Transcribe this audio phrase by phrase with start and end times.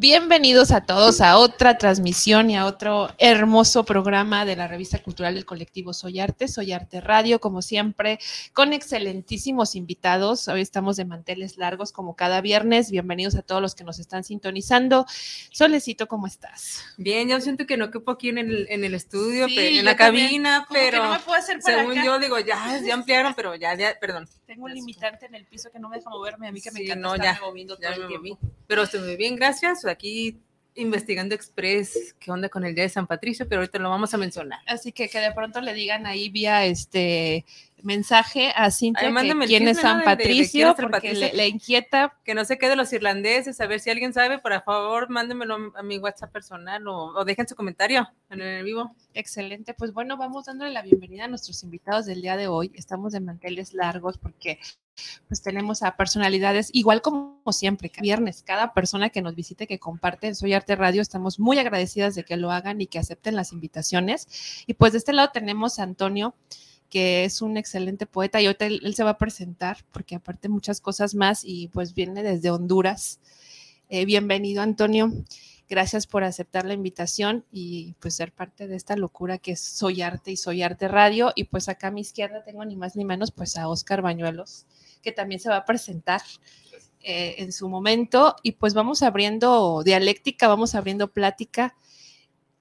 [0.00, 5.34] Bienvenidos a todos a otra transmisión y a otro hermoso programa de la revista cultural
[5.34, 8.20] del colectivo Soy Arte, Soy Arte Radio, como siempre,
[8.52, 10.46] con excelentísimos invitados.
[10.46, 12.92] Hoy estamos de manteles largos como cada viernes.
[12.92, 15.04] Bienvenidos a todos los que nos están sintonizando.
[15.50, 16.84] Solecito, ¿cómo estás?
[16.96, 20.64] Bien, yo siento que no quepo aquí en el, en el estudio, en la cabina,
[20.70, 23.96] pero no me puedo hacer para según yo digo, ya, ya ampliaron, pero ya, ya,
[24.00, 24.28] perdón.
[24.46, 26.78] Tengo un limitante en el piso que no me deja moverme, a mí que me
[26.78, 28.38] Sí, encanta no, estar ya, moviendo ya todo me el tiempo.
[28.68, 29.87] Pero estoy muy bien, gracias.
[29.90, 30.40] Aquí
[30.74, 34.18] investigando Express, qué onda con el día de San Patricio, pero ahorita lo vamos a
[34.18, 34.60] mencionar.
[34.66, 37.44] Así que que de pronto le digan ahí vía este
[37.82, 41.48] mensaje a Cintia Ay, que quién es San de- de- de Patricio, San porque le,
[41.48, 42.16] inquieta.
[42.24, 45.82] Que no se quede los irlandeses, a ver si alguien sabe, por favor, mándemelo a
[45.82, 48.94] mi WhatsApp personal o, o dejen su comentario en el vivo.
[49.14, 52.70] Excelente, pues bueno, vamos dándole la bienvenida a nuestros invitados del día de hoy.
[52.74, 54.58] Estamos de manteles largos porque
[55.28, 59.78] pues tenemos a personalidades igual como siempre, cada viernes, cada persona que nos visite, que
[59.78, 63.36] comparte en Soy Arte Radio, estamos muy agradecidas de que lo hagan y que acepten
[63.36, 64.64] las invitaciones.
[64.66, 66.34] Y pues de este lado tenemos a Antonio,
[66.88, 70.80] que es un excelente poeta y ahorita él, se va a presentar porque aparte muchas
[70.80, 73.20] cosas más y pues viene desde Honduras.
[73.88, 75.12] Eh, bienvenido, Antonio.
[75.68, 80.00] Gracias por aceptar la invitación y pues ser parte de esta locura que es Soy
[80.00, 81.32] Arte y Soy Arte Radio.
[81.34, 84.66] Y pues acá a mi izquierda tengo ni más ni menos pues a Oscar Bañuelos,
[85.02, 86.22] que también se va a presentar
[87.00, 88.36] eh, en su momento.
[88.42, 91.76] Y pues vamos abriendo dialéctica, vamos abriendo plática.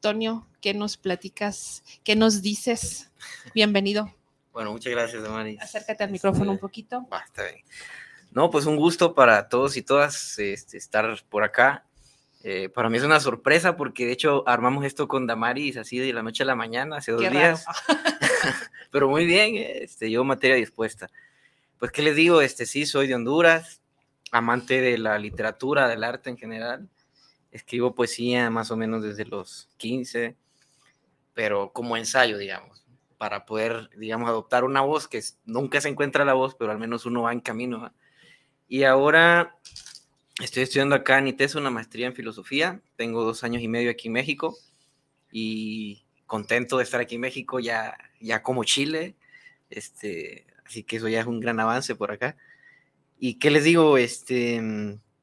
[0.02, 1.84] Tonio, ¿qué nos platicas?
[2.04, 3.10] ¿Qué nos dices?
[3.56, 4.17] Bienvenido.
[4.58, 5.62] Bueno, muchas gracias, Damaris.
[5.62, 7.08] Acércate al micrófono un Este, poquito.
[7.14, 7.64] va, está bien.
[8.32, 11.86] No, pues un gusto para todos y todas este, estar por acá.
[12.42, 16.12] Eh, para mí es una sorpresa porque de hecho armamos esto con Damaris así de
[16.12, 17.68] la noche a la mañana, hace dos Qué días.
[18.92, 21.08] Pero muy bien, este, yo materia dispuesta.
[21.78, 22.42] Pues, ¿qué les digo?
[22.42, 23.84] Este, sí, soy de Honduras,
[24.32, 26.90] amante de la literatura, del arte en general.
[27.52, 30.36] Escribo poesía más o menos desde los 15,
[31.36, 32.77] pero como ensayo, digamos,
[33.18, 37.06] para poder, digamos, adoptar una voz que nunca se encuentra la voz, pero al menos
[37.06, 37.92] uno va en camino.
[38.68, 39.58] Y ahora
[40.42, 42.82] estoy estudiando acá en ITES una maestría en filosofía.
[42.96, 44.58] Tengo dos años y medio aquí en México
[45.32, 49.16] y contento de estar aquí en México ya, ya como Chile.
[49.70, 52.38] Este, así que eso ya es un gran avance por acá.
[53.20, 53.98] ¿Y qué les digo?
[53.98, 54.62] Este,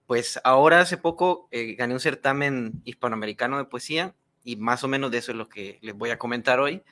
[0.06, 5.10] pues ahora hace poco eh, gané un certamen hispanoamericano de poesía y más o menos
[5.10, 6.82] de eso es lo que les voy a comentar hoy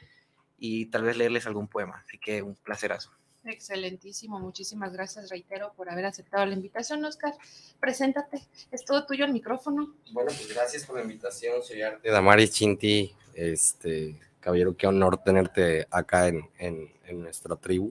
[0.65, 2.05] y tal vez leerles algún poema.
[2.07, 3.11] Así que un placerazo.
[3.45, 7.35] Excelentísimo, muchísimas gracias, reitero, por haber aceptado la invitación, Oscar.
[7.81, 8.41] Preséntate,
[8.71, 9.93] es todo tuyo el micrófono.
[10.13, 13.13] Bueno, pues gracias por la invitación, soy Arte Damaris Chinti.
[13.35, 17.91] Este, caballero, qué honor tenerte acá en, en- en nuestra tribu.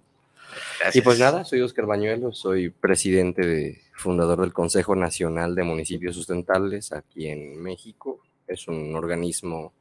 [0.93, 6.15] Y pues nada, soy Oscar Bañuelos, soy presidente de fundador del Consejo Nacional de Municipios
[6.15, 8.21] Sustentables aquí en México.
[8.47, 9.73] Es un organismo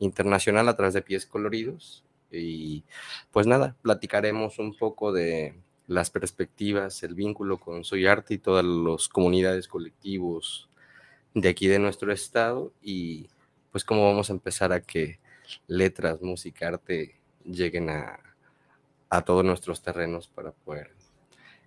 [0.00, 2.04] internacional a través de pies coloridos.
[2.30, 2.84] Y
[3.30, 5.54] pues nada, platicaremos un poco de
[5.86, 10.68] las perspectivas, el vínculo con Soy Arte y todas las comunidades, colectivos
[11.34, 13.28] de aquí de nuestro estado y
[13.70, 15.18] pues cómo vamos a empezar a que
[15.66, 18.20] letras, música, arte lleguen a,
[19.08, 20.92] a todos nuestros terrenos para poder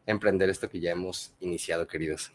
[0.05, 2.31] emprender esto que ya hemos iniciado, queridos.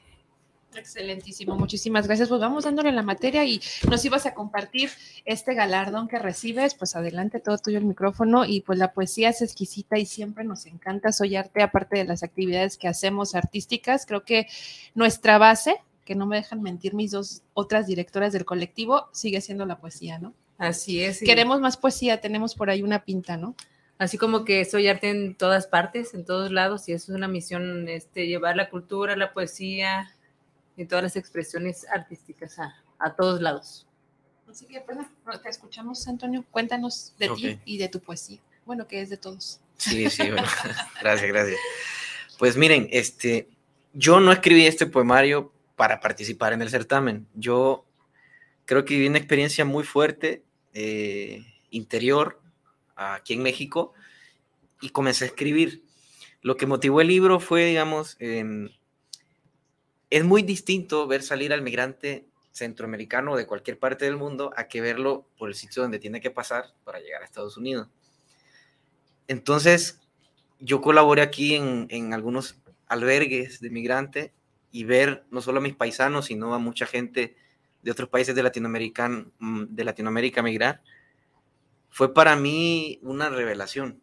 [0.75, 2.29] Excelentísimo, muchísimas gracias.
[2.29, 4.91] Pues vamos dándole la materia y nos ibas a compartir
[5.25, 6.75] este galardón que recibes.
[6.75, 8.45] Pues adelante, todo tuyo el micrófono.
[8.45, 11.13] Y pues la poesía es exquisita y siempre nos encanta.
[11.13, 14.05] Soy arte, aparte de las actividades que hacemos artísticas.
[14.05, 14.49] Creo que
[14.95, 19.65] nuestra base, que no me dejan mentir mis dos otras directoras del colectivo, sigue siendo
[19.65, 20.35] la poesía, ¿no?
[20.59, 21.23] Así es.
[21.23, 23.55] y- Queremos más poesía, tenemos por ahí una pinta, ¿no?
[23.99, 27.29] así como que soy arte en todas partes, en todos lados, y eso es una
[27.29, 30.15] misión, este, llevar la cultura, la poesía
[30.77, 33.87] y todas las expresiones artísticas a, a todos lados.
[34.49, 35.09] Así que, perdón,
[35.43, 36.45] te escuchamos, Antonio.
[36.51, 37.61] Cuéntanos de ti Ok.
[37.65, 38.39] y de tu poesía.
[38.65, 39.61] Bueno, que es de todos.
[39.77, 40.47] Sí, sí, bueno,
[41.01, 41.59] gracias, gracias.
[42.39, 43.49] Pues miren, este,
[43.93, 47.27] yo no escribí este poemario para participar en el certamen.
[47.35, 47.85] Yo
[48.65, 50.43] creo que viví una experiencia muy fuerte,
[50.75, 52.41] eh, interior,
[52.95, 53.93] aquí en México,
[54.81, 55.83] y comencé a escribir.
[56.43, 58.71] Lo que motivó el libro fue, digamos, em,
[60.11, 64.81] es muy distinto ver salir al migrante centroamericano de cualquier parte del mundo a que
[64.81, 67.89] verlo por el sitio donde tiene que pasar para llegar a Estados Unidos.
[69.29, 70.01] Entonces,
[70.59, 72.57] yo colaboré aquí en, en algunos
[72.87, 74.31] albergues de migrantes
[74.71, 77.37] y ver no solo a mis paisanos, sino a mucha gente
[77.83, 80.83] de otros países de Latinoamérica, mm, de Latinoamérica migrar,
[81.91, 84.03] fue para mí una revelación.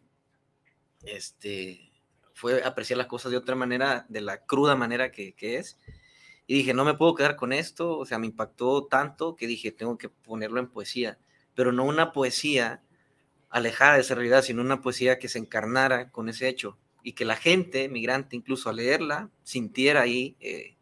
[1.02, 1.92] Este,
[2.34, 5.78] fue apreciar las cosas de otra manera, de la cruda manera que, es.
[6.46, 9.72] Y dije, no me puedo quedar con esto, o sea, me impactó tanto que dije,
[9.72, 11.18] tengo que ponerlo en poesía,
[11.54, 12.82] pero no una poesía
[13.48, 17.24] alejada de esa realidad, sino una poesía que se encarnara con ese hecho y que
[17.24, 20.76] la gente migrante, incluso al leerla, sintiera ahí eh,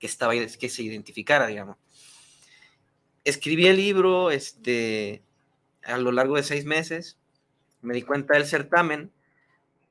[0.00, 1.76] que estaba ahí, que se identificara, digamos.
[3.24, 5.22] Escribí el libro este,
[5.84, 7.18] a lo largo de seis meses,
[7.80, 9.12] me di cuenta del certamen,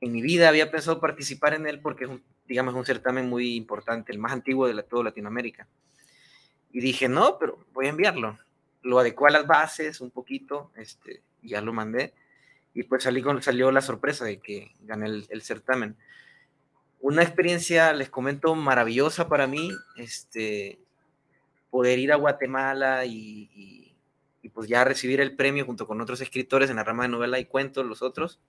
[0.00, 3.56] en mi vida había pensado participar en él porque es un, digamos, un certamen muy
[3.56, 5.66] importante, el más antiguo de la, toda Latinoamérica.
[6.72, 8.38] Y dije, no, pero voy a enviarlo.
[8.82, 12.12] Lo adecué a las bases un poquito, este, ya lo mandé
[12.76, 15.96] y pues salí con, salió la sorpresa de que gané el, el, certamen.
[17.00, 20.78] Una experiencia, les comento, maravillosa para mí, este,
[21.70, 23.96] poder ir a Guatemala y, y,
[24.42, 27.38] y, pues ya recibir el premio junto con otros escritores en la rama de novela
[27.38, 28.40] y cuentos, los otros,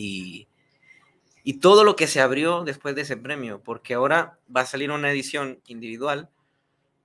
[0.00, 4.90] y, todo lo que se abrió después de ese premio, porque ahora va a salir
[4.90, 6.30] una edición individual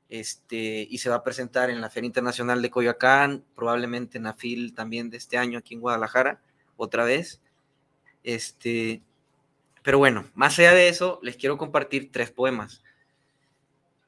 [0.07, 4.73] este, y se va a presentar en la Feria Internacional de Coyoacán, probablemente en AFIL
[4.73, 6.41] también de este año aquí en Guadalajara,
[6.77, 7.41] otra vez.
[8.23, 9.01] Este,
[9.83, 12.81] pero bueno, más allá de eso, les quiero compartir tres poemas.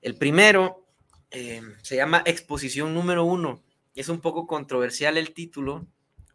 [0.01, 0.85] El primero
[1.31, 3.63] eh, se llama Exposición número uno.
[3.95, 5.85] Es un poco controversial el título,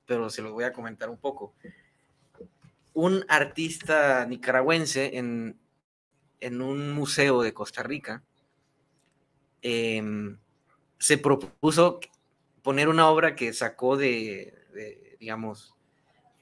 [0.07, 1.55] pero se los voy a comentar un poco.
[2.95, 5.59] Un artista nicaragüense en,
[6.41, 8.23] en un museo de Costa Rica
[9.63, 10.03] eh,
[10.99, 12.01] se propuso
[12.63, 15.75] poner una obra que sacó de, de, digamos,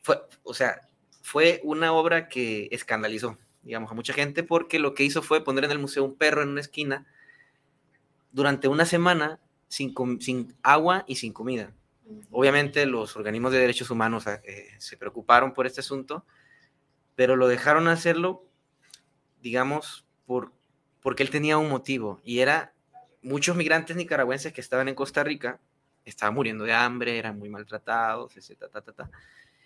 [0.03, 0.81] fue, o sea,
[1.23, 5.65] fue una obra que escandalizó, digamos, a mucha gente porque lo que hizo fue poner
[5.65, 7.07] en el museo un perro en una esquina
[8.33, 11.73] durante una semana sin, sin agua y sin comida.
[12.31, 16.25] Obviamente los organismos de derechos humanos eh, se preocuparon por este asunto,
[17.15, 18.45] pero lo dejaron hacerlo,
[19.43, 20.53] digamos, por,
[21.03, 22.73] porque él tenía un motivo y era
[23.23, 25.61] muchos migrantes nicaragüenses que estaban en Costa Rica
[26.05, 28.65] estaban muriendo de hambre, eran muy maltratados, etc.
[28.71, 29.11] Ta.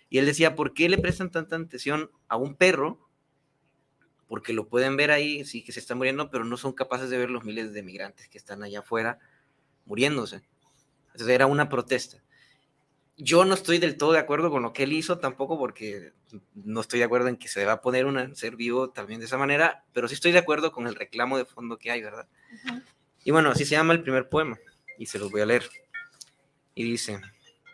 [0.09, 3.09] Y él decía, ¿por qué le prestan tanta atención a un perro?
[4.27, 7.17] Porque lo pueden ver ahí, sí que se está muriendo, pero no son capaces de
[7.17, 9.19] ver los miles de migrantes que están allá afuera
[9.85, 10.41] muriéndose.
[11.07, 12.23] Entonces era una protesta.
[13.17, 16.11] Yo no estoy del todo de acuerdo con lo que él hizo tampoco porque
[16.53, 19.37] no estoy de acuerdo en que se deba poner un ser vivo también de esa
[19.37, 22.27] manera, pero sí estoy de acuerdo con el reclamo de fondo que hay, ¿verdad?
[22.51, 22.83] Uh -huh.
[23.23, 24.59] Y bueno, así se llama el primer poema
[24.97, 25.67] y se los voy a leer.
[26.73, 27.21] Y dice,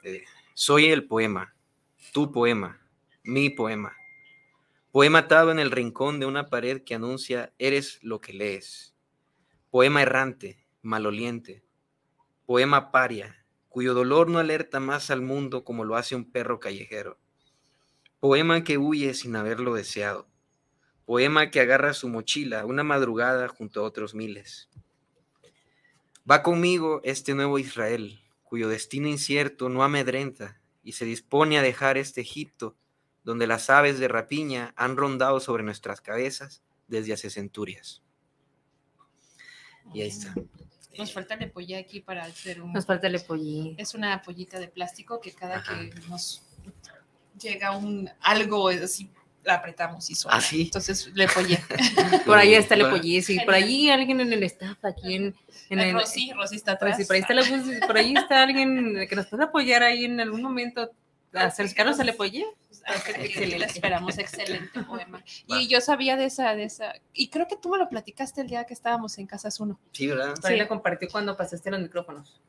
[0.04, 1.56] eh, soy el poema,
[2.14, 2.80] tu poema,
[3.24, 3.96] mi poema.
[4.92, 8.94] Poema atado en el rincón de una pared que anuncia eres lo que lees.
[9.70, 11.64] Poema errante, maloliente.
[12.46, 13.41] Poema paria,
[13.72, 17.18] cuyo dolor no alerta más al mundo como lo hace un perro callejero.
[18.20, 20.28] Poema que huye sin haberlo deseado.
[21.06, 24.70] Poema que agarra su mochila una madrugada junto a otros miles.
[26.30, 31.98] Va conmigo este nuevo Israel, cuyo destino incierto no amedrenta y se dispone a dejar
[31.98, 32.76] este Egipto,
[33.24, 38.04] donde las aves de rapiña han rondado sobre nuestras cabezas desde hace centurias.
[39.94, 40.36] Y ahí está.
[40.98, 42.74] Nos falta el pollí aquí para hacer un.
[42.74, 43.76] Nos falta el pollí.
[43.78, 45.80] Es una pollita de plástico que cada Ajá.
[45.80, 46.44] que nos
[47.40, 49.10] llega un algo así
[49.44, 50.38] la apretamos y suena.
[50.38, 50.64] ¿Ah, sí?
[50.64, 51.60] Entonces le pollé.
[52.26, 53.40] por ahí está el pollí, sí.
[53.44, 55.36] Por allí alguien en el staff, aquí en,
[55.70, 55.94] en el.
[55.94, 56.98] Rosy, Rosy está atrás.
[56.98, 57.44] Sí, por, ahí está la,
[57.88, 60.92] por ahí está alguien que nos puede apoyar ahí en algún momento.
[61.34, 62.46] Acercarnos al pollé.
[63.20, 63.66] excelente.
[63.66, 65.24] esperamos, excelente poema.
[65.48, 68.48] Y yo sabía de esa, de esa, y creo que tú me lo platicaste el
[68.48, 69.80] día que estábamos en Casas Uno.
[69.92, 70.34] Sí, ¿verdad?
[70.44, 72.40] Ahí la compartió cuando pasaste los micrófonos.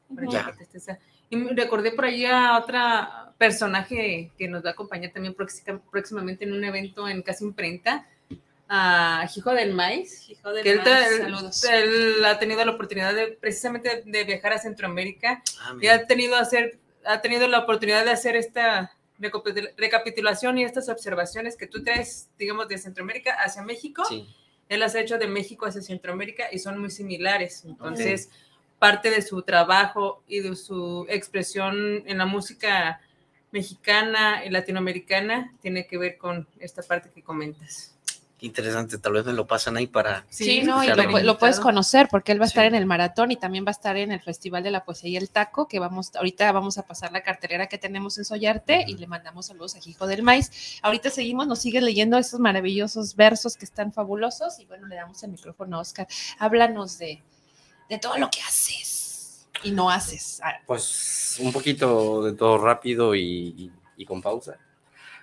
[1.30, 6.52] Y recordé por ahí a otra personaje que nos va a acompañar también próximamente en
[6.52, 8.06] un evento en Casa Imprenta,
[8.68, 10.28] a Hijo del Maíz.
[10.30, 11.64] Hijo del que Maíz, él, saludos.
[11.64, 16.36] él ha tenido la oportunidad de precisamente de viajar a Centroamérica Ah, y ha tenido,
[16.36, 22.28] hacer, ha tenido la oportunidad de hacer esta recapitulación y estas observaciones que tú traes,
[22.38, 24.04] digamos, de Centroamérica hacia México.
[24.08, 24.26] Sí.
[24.68, 27.64] Él las ha hecho de México hacia Centroamérica y son muy similares.
[27.64, 28.30] Entonces,
[28.78, 33.00] parte de su trabajo y de su expresión en la música
[33.50, 37.91] mexicana y latinoamericana tiene que ver con esta parte que comentas.
[38.42, 40.26] Qué interesante, tal vez me lo pasan ahí para.
[40.28, 42.66] Sí, no, y lo, lo puedes conocer porque él va a estar Sí.
[42.66, 45.16] en el maratón y también va a estar en el Festival de la Poesía y
[45.16, 48.96] el Taco, que vamos, ahorita vamos a pasar la cartelera que tenemos en Sollarte y
[48.96, 50.50] le mandamos saludos a Hijo del Maíz.
[50.82, 55.22] Ahorita seguimos, nos sigue leyendo esos maravillosos versos que están fabulosos y bueno, le damos
[55.22, 56.08] el micrófono a Oscar.
[56.40, 57.22] Háblanos de,
[57.88, 60.40] de todo lo que haces y no haces.
[60.42, 63.20] Ah, Pues un poquito de todo rápido y,
[63.56, 64.56] y- y con pausa.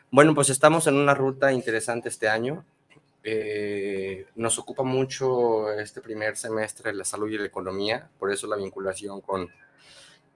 [0.10, 2.64] Bueno, pues estamos en una ruta interesante este año.
[3.24, 8.56] Eh, nos ocupa mucho este primer semestre la salud y la economía, por eso la
[8.56, 9.50] vinculación con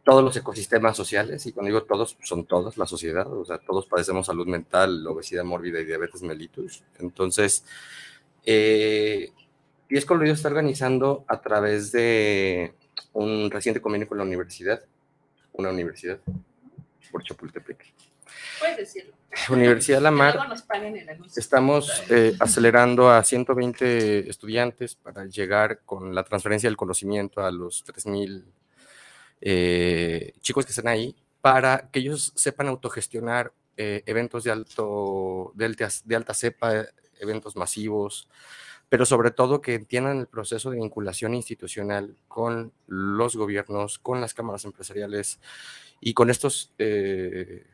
[0.04, 3.86] todos los ecosistemas sociales, y cuando digo todos, son todos, la sociedad, o sea, todos
[3.86, 6.84] padecemos salud mental, obesidad mórbida y diabetes mellitus.
[7.00, 7.63] Entonces,
[8.46, 9.32] eh,
[9.88, 12.74] Pies Colorido está organizando a través de
[13.13, 14.84] un reciente convenio con la universidad,
[15.54, 16.20] una universidad
[17.12, 17.94] por Chapultepec.
[18.60, 19.13] Puedes decirlo.
[19.50, 20.40] Universidad La Mar,
[21.36, 27.86] estamos eh, acelerando a 120 estudiantes para llegar con la transferencia del conocimiento a los
[27.86, 28.46] 3.000
[29.42, 35.66] eh, chicos que están ahí, para que ellos sepan autogestionar eh, eventos de, alto, de,
[35.66, 36.86] alta, de alta cepa,
[37.20, 38.30] eventos masivos,
[38.88, 44.36] pero sobre todo que entiendan el proceso de vinculación institucional con los gobiernos, con las
[44.36, 45.40] cámaras empresariales
[46.00, 47.66] y con estos eh,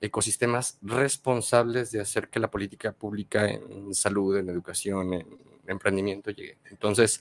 [0.00, 5.26] ecosistemas responsables de hacer que la política pública en salud, en educación, en
[5.66, 6.58] emprendimiento llegue.
[6.70, 7.20] Entonces,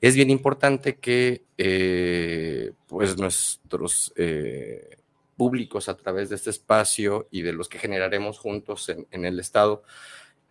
[0.00, 4.98] es bien importante que eh, pues nuestros eh,
[5.36, 9.82] públicos a través de este espacio y de los que generaremos juntos en, el Estado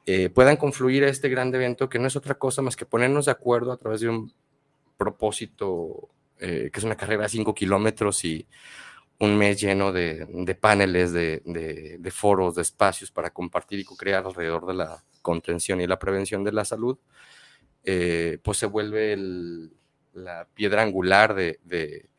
[0.05, 3.25] eh, puedan confluir a este gran evento que no es otra cosa más que ponernos
[3.25, 4.33] de acuerdo a través de un
[4.97, 8.45] propósito que es una carrera de cinco kilómetros y
[9.19, 14.73] un mes lleno de, paneles, de, foros, de espacios para compartir y co-crear alrededor de
[14.73, 16.97] la contención y la prevención de la salud,
[17.83, 19.71] eh, pues se vuelve el,
[20.13, 22.09] la piedra angular de,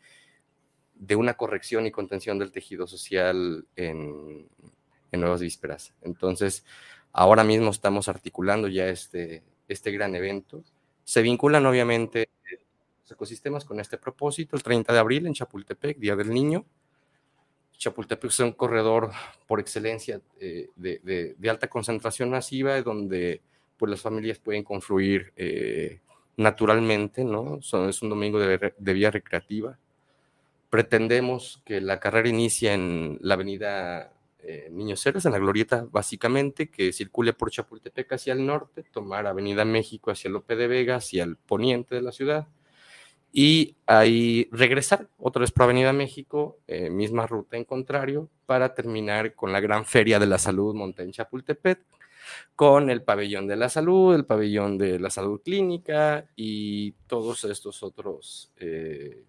[1.17, 4.49] una corrección y contención del tejido social en,
[5.13, 5.93] en Nuevas Vísperas.
[6.03, 6.65] Entonces,
[7.13, 10.63] ahora mismo estamos articulando ya este, este gran evento.
[11.05, 12.29] Se vinculan obviamente
[13.03, 16.65] los ecosistemas con este propósito, el 30 de abril en Chapultepec, Día del Niño.
[17.79, 19.11] Chapultepec es un corredor
[19.47, 23.43] por excelencia eh, de, de, de, alta concentración masiva, donde
[23.77, 26.01] pues, las familias pueden confluir eh,
[26.37, 27.61] naturalmente, ¿no?
[27.63, 29.79] Son, es un domingo de, de, vía recreativa.
[30.71, 36.69] Pretendemos que la carrera inicie en la avenida eh, Niños Héroes, en la glorieta básicamente,
[36.71, 41.25] que circule por Chapultepec hacia el norte, tomar Avenida México hacia Lope de Vega, hacia
[41.25, 42.47] el poniente de la ciudad,
[43.39, 49.35] y ahí regresar otra vez por Avenida México, eh, misma ruta en contrario, para terminar
[49.35, 51.85] con la gran feria de la salud monta en Chapultepec,
[52.55, 57.83] con el pabellón de la salud, el pabellón de la salud clínica y todos estos
[57.83, 59.23] otros eh,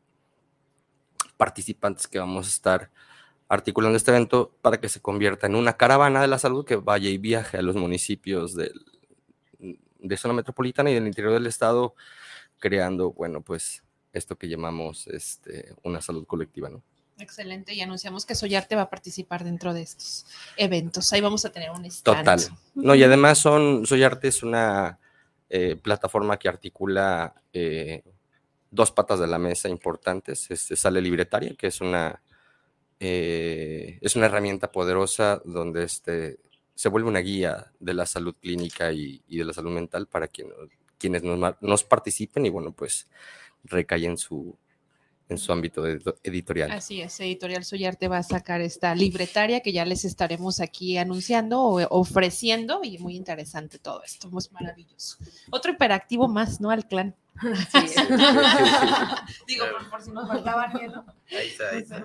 [1.36, 2.92] participantes que vamos a estar
[3.50, 7.10] articulando este evento para que se convierta en una caravana de la salud que vaya
[7.10, 8.86] y viaje a los municipios del,
[10.00, 11.94] de zona metropolitana y del interior del estado,
[12.58, 13.84] creando, bueno, pues
[14.18, 16.82] esto que llamamos este, una salud colectiva, ¿no?
[17.20, 21.12] Excelente, y anunciamos que Soyarte va a participar dentro de estos eventos.
[21.14, 22.20] Ahí vamos a tener un stand.
[22.20, 22.40] Total.
[22.76, 25.00] No, y además son, Soyarte es una
[25.50, 28.04] eh, plataforma que articula eh,
[28.70, 30.52] dos patas de la mesa importantes.
[30.52, 32.22] Este, sale Libretaria, que es una,
[33.00, 36.38] eh, es una herramienta poderosa donde este,
[36.76, 40.28] se vuelve una guía de la salud clínica y, y de la salud mental para
[40.28, 40.50] quien,
[41.00, 43.08] quienes nos, nos participen y bueno, pues
[43.64, 44.56] recae en su,
[45.30, 45.86] en su ámbito
[46.24, 46.72] editorial.
[46.72, 51.62] Así es, Editorial Soyarte va a sacar esta libretaria que ya les estaremos aquí anunciando
[51.62, 55.18] o ofreciendo y muy interesante todo esto, es maravilloso.
[55.52, 56.72] Otro hiperactivo más, ¿no?
[56.72, 57.16] Al clan.
[59.48, 61.06] Digo, por, si nos faltaba ¿no?
[61.30, 62.04] Ahí está, ahí está.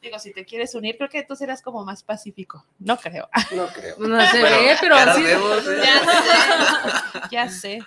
[0.00, 2.64] Digo, si te quieres unir, creo que tú serás como más pacífico.
[2.78, 3.28] No creo.
[3.56, 3.96] No creo.
[3.98, 5.22] No se ve, pero así.
[5.22, 6.20] Ya sé.
[7.30, 7.80] Ya sé.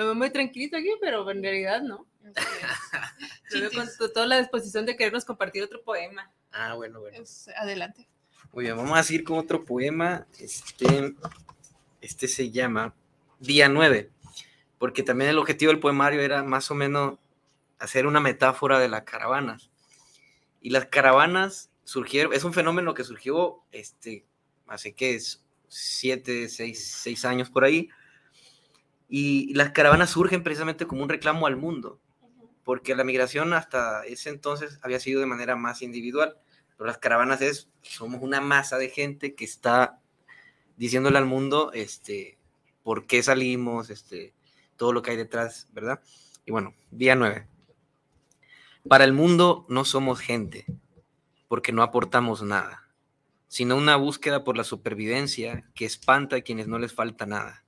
[0.00, 2.06] Lo veo muy tranquilito aquí, pero en realidad no.
[3.50, 6.32] Lo veo con toda la disposición de querernos compartir otro poema.
[6.52, 7.18] Ah, bueno, bueno.
[7.54, 8.08] adelante.
[8.54, 10.26] Muy bien, vamos a seguir con otro poema.
[10.38, 11.14] Este,
[12.00, 12.94] este se llama
[13.40, 14.10] Día 9
[14.78, 17.18] porque también el objetivo del poemario era más o menos
[17.78, 19.68] hacer una metáfora de las caravanas.
[20.62, 24.24] Y las caravanas surgieron, es un fenómeno que surgió este,
[24.66, 27.90] hace que es siete, seis, seis años por ahí.
[29.12, 32.00] Y las caravanas surgen precisamente como un reclamo al mundo,
[32.62, 36.36] porque la migración hasta ese entonces había sido de manera más individual,
[36.76, 40.00] pero las caravanas es, somos una masa de gente que está
[40.76, 42.38] diciéndole al mundo, este,
[42.84, 44.32] por qué salimos, este,
[44.76, 46.00] todo lo que hay detrás, ¿verdad?
[46.46, 47.48] Y bueno, día 9.
[48.88, 50.66] Para el mundo no somos gente,
[51.48, 52.88] porque no aportamos nada,
[53.48, 57.64] sino una búsqueda por la supervivencia que espanta a quienes no les falta nada.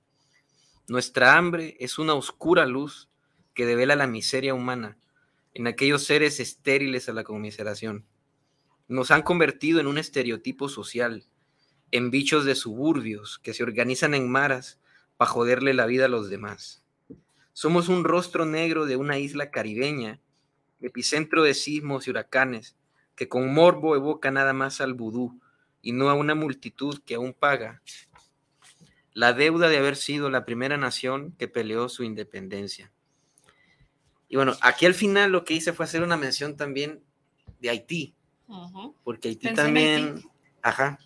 [0.89, 3.07] Nuestra hambre es una oscura luz
[3.53, 4.97] que devela la miseria humana
[5.53, 8.05] en aquellos seres estériles a la conmiseración.
[8.89, 11.23] Nos han convertido en un estereotipo social,
[11.91, 14.77] en bichos de suburbios que se organizan en maras
[15.15, 16.83] para joderle la vida a los demás.
[17.53, 20.19] Somos un rostro negro de una isla caribeña,
[20.81, 22.75] epicentro de sismos y huracanes,
[23.15, 25.39] que con morbo evoca nada más al vudú
[25.81, 27.81] y no a una multitud que aún paga
[29.13, 32.91] la deuda de haber sido la primera nación que peleó su independencia.
[34.27, 37.03] Y bueno, aquí al final lo que hice fue hacer una mención también
[37.59, 38.15] de Haití,
[39.03, 40.23] porque Haití también,
[40.61, 40.97] Ajá,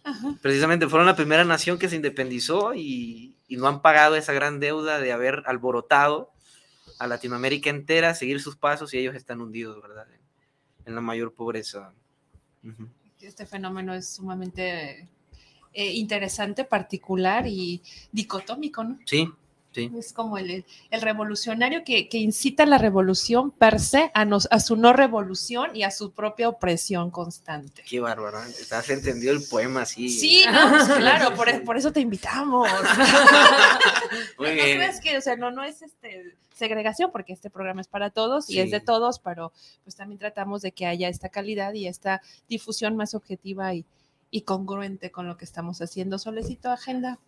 [0.42, 4.60] precisamente fueron la primera nación que se independizó y, y no han pagado esa gran
[4.60, 6.32] deuda de haber alborotado
[7.00, 10.08] a Latinoamérica entera seguir sus pasos y ellos están hundidos, ¿verdad?
[10.86, 11.94] En, la mayor pobreza.
[13.20, 15.10] Este fenómeno es sumamente
[15.80, 18.98] eh, interesante, particular y dicotómico, ¿no?
[19.06, 19.30] Sí,
[19.78, 24.92] es como el, revolucionario que, incita a la revolución per se, a, a su no
[24.94, 27.84] revolución y a su propia opresión constante.
[27.88, 30.10] Qué bárbaro, has entendido el poema así.
[30.10, 32.68] Sí, no, pues claro, por, eso te invitamos.
[34.40, 34.82] Muy bien.
[34.82, 38.50] Es que, o sea, no, no es este segregación, porque este programa es para todos
[38.50, 42.24] y es de todos, pero pues también tratamos de que haya esta calidad y esta
[42.50, 43.86] difusión más objetiva y,
[44.32, 46.20] y congruente con lo que estamos haciendo.
[46.20, 47.20] Solecito Agenda.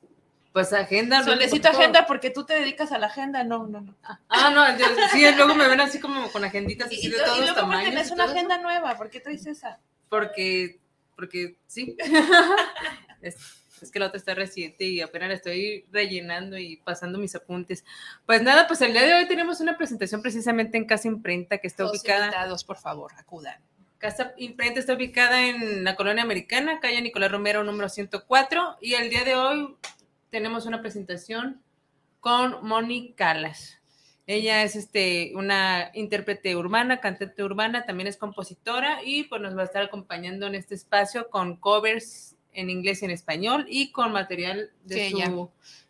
[0.52, 1.24] Pues agenda.
[1.24, 3.96] Solicito agenda porque tú te dedicas a la agenda, no, no, no.
[4.30, 4.66] Ah, no,
[5.12, 8.02] sí, luego me ven así como con agenditas así de todos y luego tamaños.
[8.02, 9.80] Es una agenda nueva, ¿por qué traes esa?
[10.10, 10.80] Porque,
[11.16, 11.96] porque sí.
[13.22, 13.38] es,
[13.94, 17.86] que la otra está reciente y apenas la estoy rellenando y pasando mis apuntes.
[18.26, 21.68] Pues nada, pues el día de hoy tenemos una presentación precisamente en Casa Imprenta que
[21.68, 22.26] está ubicada.
[22.26, 23.62] Invitados, por favor, acudan.
[24.00, 28.78] Casa Imprenta está ubicada en la colonia americana, calle Nicolás Romero, número 104.
[28.80, 29.76] Y el día de hoy
[30.30, 31.62] tenemos una presentación
[32.22, 33.78] con Moni Calas.
[34.26, 39.64] Ella es este, una intérprete urbana, cantante urbana, también es compositora y pues nos va
[39.64, 44.14] a estar acompañando en este espacio con covers en inglés y en español y con
[44.14, 45.18] material de que su...
[45.18, 45.32] Ella,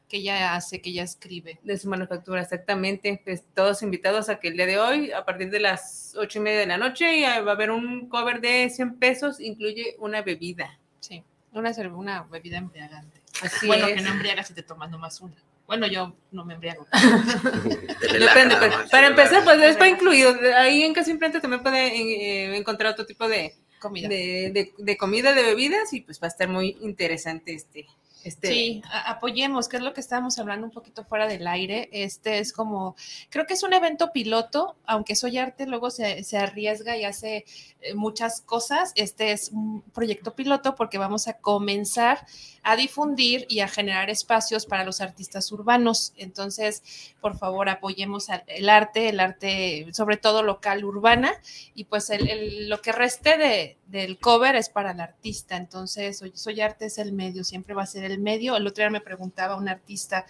[0.10, 1.60] que ella hace, que ella escribe.
[1.64, 3.22] De su manufactura, exactamente.
[3.24, 6.42] Pues, todos invitados a que el día de hoy, a partir de las ocho y
[6.42, 10.78] media de la noche, va a haber un cover de 100 pesos, incluye una bebida.
[11.00, 13.20] Sí, una, una bebida embriagante
[13.66, 15.36] bueno, que no embriagas si te tomas nomás una.
[15.68, 16.88] Bueno, yo no me embriago.
[18.02, 18.56] Depende,
[18.90, 20.36] para empezar, pues es para incluido.
[20.58, 24.10] Ahí en Casa Imprenta también puede eh, encontrar otro tipo de comida.
[24.10, 27.86] De, de, comida, de bebidas, y pues va a estar muy interesante este,
[28.24, 31.90] este, sí, apoyemos, que es lo que estábamos hablando un poquito fuera del aire.
[31.92, 32.96] Este es como,
[33.30, 37.46] creo que es un evento piloto, aunque Soy Arte luego se, se arriesga y hace
[37.82, 38.92] eh, muchas cosas.
[38.96, 42.26] Este es un proyecto piloto porque vamos a comenzar
[42.64, 46.14] a difundir y a generar espacios para los artistas urbanos.
[46.18, 46.84] Entonces,
[47.22, 51.32] por favor, apoyemos el arte, el arte sobre todo local, urbana,
[51.74, 55.58] y pues lo que reste de, del cover es para el artista.
[55.58, 58.56] Entonces, soy arte es el medio, siempre va a ser el medio.
[58.56, 60.26] El otro día me preguntaba un artista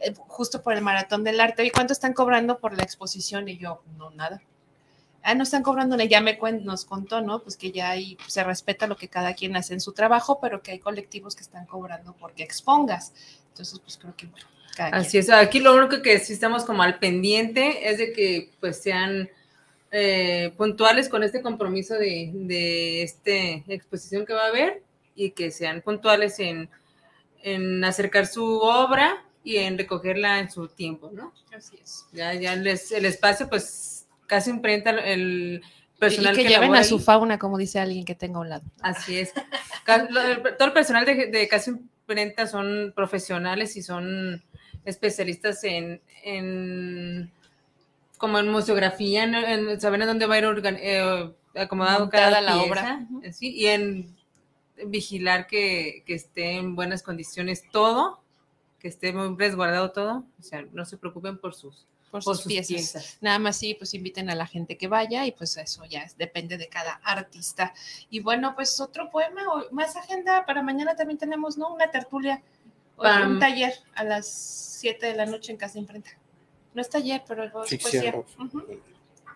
[0.00, 3.48] eh, justo por el maratón del arte, ¿y cuánto están cobrando por la exposición?
[3.48, 4.42] Y yo, no, nada.
[5.22, 7.42] Ah, no están cobrando, ya me nos contó, ¿no?
[7.42, 10.62] Pues que ya hay, se respeta lo que cada quien hace en su trabajo, pero
[10.62, 13.12] que hay colectivos que están cobrando porque expongas.
[13.48, 14.46] Entonces, pues creo que bueno.
[14.78, 18.82] Así es, aquí lo único que sí estamos como al pendiente es de que pues
[18.82, 19.30] sean
[19.90, 23.30] eh, puntuales con este compromiso de, de esta
[23.72, 24.82] exposición que va a haber
[25.14, 26.68] y que sean puntuales en,
[27.46, 31.32] en acercar su obra y en recogerla en su tiempo, ¿no?
[31.56, 32.04] Así es.
[32.12, 35.62] Ya, ya les- el espacio, pues casi imprenta el
[35.98, 38.48] personal y que, que lleven a su fauna, como dice alguien que tenga a un
[38.48, 38.64] lado.
[38.82, 39.32] Así es.
[39.86, 40.08] El-
[40.58, 44.42] Todo el personal de, de Casa Imprenta son profesionales y son
[44.84, 47.30] especialistas en, en
[48.18, 52.30] como en museografía, en, en saber en dónde va a ir organ- eh, acomodado Montada
[52.30, 53.06] cada la pieza, obra.
[53.22, 54.15] eh, sí, y en
[54.86, 58.20] vigilar que, que esté en buenas condiciones todo,
[58.78, 60.24] que esté muy resguardado todo.
[60.38, 62.68] O sea, no se preocupen por sus, Por por sus, sus piezas.
[62.68, 63.18] piezas.
[63.20, 66.16] Nada más sí, pues inviten a la gente que vaya y pues eso ya es-
[66.18, 67.72] depende de cada artista.
[68.10, 71.72] Y bueno, pues otro poema o más agenda para mañana también tenemos, ¿no?
[71.72, 72.42] Una tertulia,
[72.96, 76.10] o un taller a las 7 de la noche en Casa Imprenta.
[76.74, 77.78] No es taller, pero es poesía.
[78.12, 78.24] Ficción.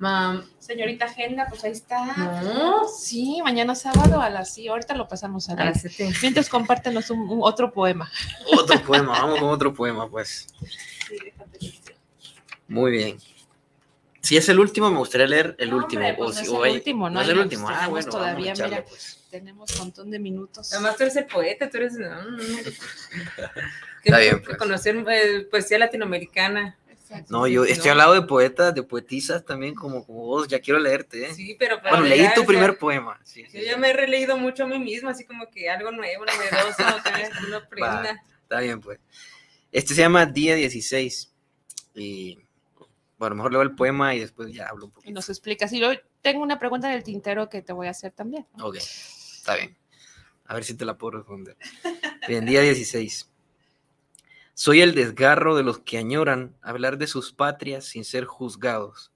[0.00, 2.04] Mam, Señorita Agenda, pues ahí está.
[2.42, 2.88] No.
[2.88, 6.10] Sí, mañana sábado a las sí, ahorita lo pasamos a a la las siete.
[6.22, 8.10] Mientras compártenos un, un otro poema.
[8.58, 10.46] Otro poema, vamos con otro poema, pues.
[12.66, 13.18] Muy bien.
[14.22, 16.00] Si es el último, me gustaría leer el No, último.
[16.02, 17.20] hombre, pues o no si- es o el último, ¿no?
[17.20, 17.68] es el último.
[17.68, 18.88] Ah, tenemos bueno, todavía, echarle, mira.
[18.88, 19.18] pues.
[19.30, 20.72] Tenemos un montón de minutos.
[20.72, 21.94] Además, tú eres el poeta, tú eres.
[24.04, 24.56] Está bien, que pues.
[24.56, 26.76] conocer eh, poesía latinoamericana.
[27.10, 27.32] Exacto.
[27.32, 27.92] No, yo sí, estoy no.
[27.92, 30.46] al lado de poetas, de poetisas también, como, como vos.
[30.46, 31.34] Ya quiero leerte, ¿eh?
[31.34, 31.80] Sí, pero.
[31.80, 33.20] bueno, pero leí tu o sea, primer poema.
[33.24, 33.66] Sí, sí, Yo sí.
[33.66, 36.84] ya me he releído mucho a mí misma, así como que algo nuevo, novedoso,
[37.48, 38.22] uno aprenda.
[38.42, 39.00] Está bien, pues.
[39.72, 41.32] Este se llama Día 16.
[41.94, 42.38] Y
[43.18, 45.12] bueno, mejor leo el poema y después ya hablo un Y poquito.
[45.12, 45.72] nos explicas.
[45.72, 45.90] Y yo
[46.22, 48.46] tengo una pregunta del tintero que te voy a hacer también.
[48.56, 48.66] ¿no?
[48.66, 49.76] Ok, está bien.
[50.46, 51.56] A ver si te la puedo responder.
[52.26, 53.29] Bien, día 16.
[54.62, 59.10] Soy el desgarro de los que añoran hablar de sus patrias sin ser juzgados,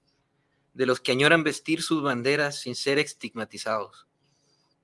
[0.73, 4.07] de los que añoran vestir sus banderas sin ser estigmatizados,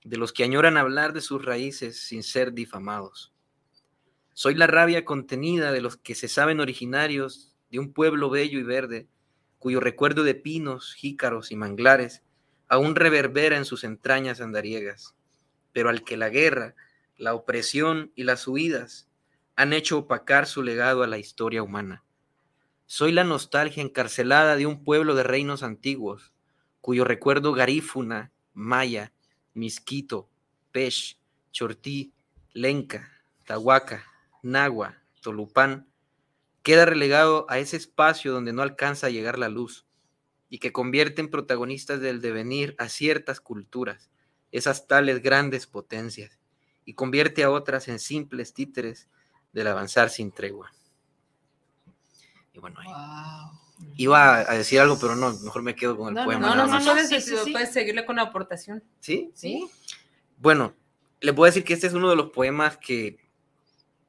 [0.04, 3.34] de los que añoran hablar de sus raíces sin ser difamados.
[4.34, 8.64] Soy la rabia contenida de los que se saben originarios de un pueblo bello y
[8.64, 9.08] verde,
[9.58, 12.22] cuyo recuerdo de pinos, jícaros y manglares
[12.68, 15.16] aún reverbera en sus entrañas andariegas,
[15.74, 16.76] pero al que la guerra,
[17.18, 19.08] la opresión y las huidas
[19.56, 22.04] han hecho opacar su legado a la historia humana.
[22.86, 26.34] Soy la nostalgia encarcelada de un pueblo de reinos antiguos,
[26.82, 29.14] cuyo recuerdo garífuna, maya,
[29.54, 30.30] misquito,
[30.72, 31.18] pech,
[31.52, 32.14] chortí,
[32.54, 33.12] lenca,
[33.46, 34.06] tahuaca,
[34.42, 35.88] nagua, tolupán,
[36.64, 39.86] queda relegado a ese espacio donde no alcanza a llegar la luz
[40.50, 44.10] y que convierte en protagonistas del devenir a ciertas culturas,
[44.52, 46.40] esas tales grandes potencias,
[46.84, 49.08] y convierte a otras en simples títeres
[49.54, 50.72] del avanzar sin tregua.
[52.54, 52.80] Y bueno.
[52.84, 53.60] Wow.
[53.96, 56.48] iba a decir algo, pero no, mejor me quedo con el No, poema.
[56.48, 57.52] No, no, no, no, Sí, sí, sí.
[57.52, 58.84] puedes seguirle con la aportación.
[59.00, 59.32] ¿Sí?
[59.34, 59.70] ¿Sí?
[60.38, 60.74] Bueno,
[61.20, 63.18] le puedo decir que este es uno de los poemas que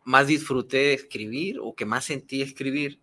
[0.04, 3.00] más disfruté de escribir o que más sentí escribir,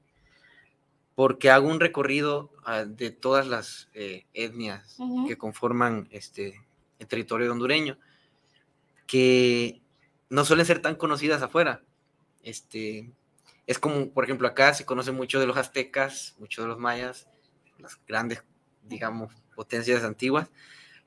[1.15, 4.97] porque hago un recorrido ah, de todas las eh, etnias
[5.27, 6.61] que conforman este,
[6.97, 7.97] el territorio hondureño,
[9.07, 9.81] que
[10.29, 11.83] no suelen ser tan conocidas afuera.
[12.43, 13.11] Este,
[13.67, 17.27] es como, por ejemplo, acá se conoce mucho de los aztecas, mucho de los mayas,
[17.77, 18.43] las grandes,
[18.83, 20.49] digamos, potencias antiguas,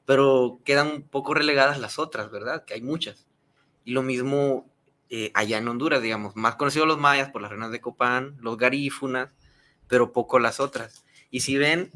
[0.05, 2.65] pero quedan un poco relegadas las otras, ¿verdad?
[2.65, 3.27] Que hay muchas.
[3.85, 4.71] Y lo mismo
[5.11, 8.57] eh, allá en Honduras, digamos, más conocidos los mayas por las reinas de Copán, los
[8.57, 9.31] garífunas,
[9.89, 11.05] pero poco las otras.
[11.31, 11.91] Y si ven,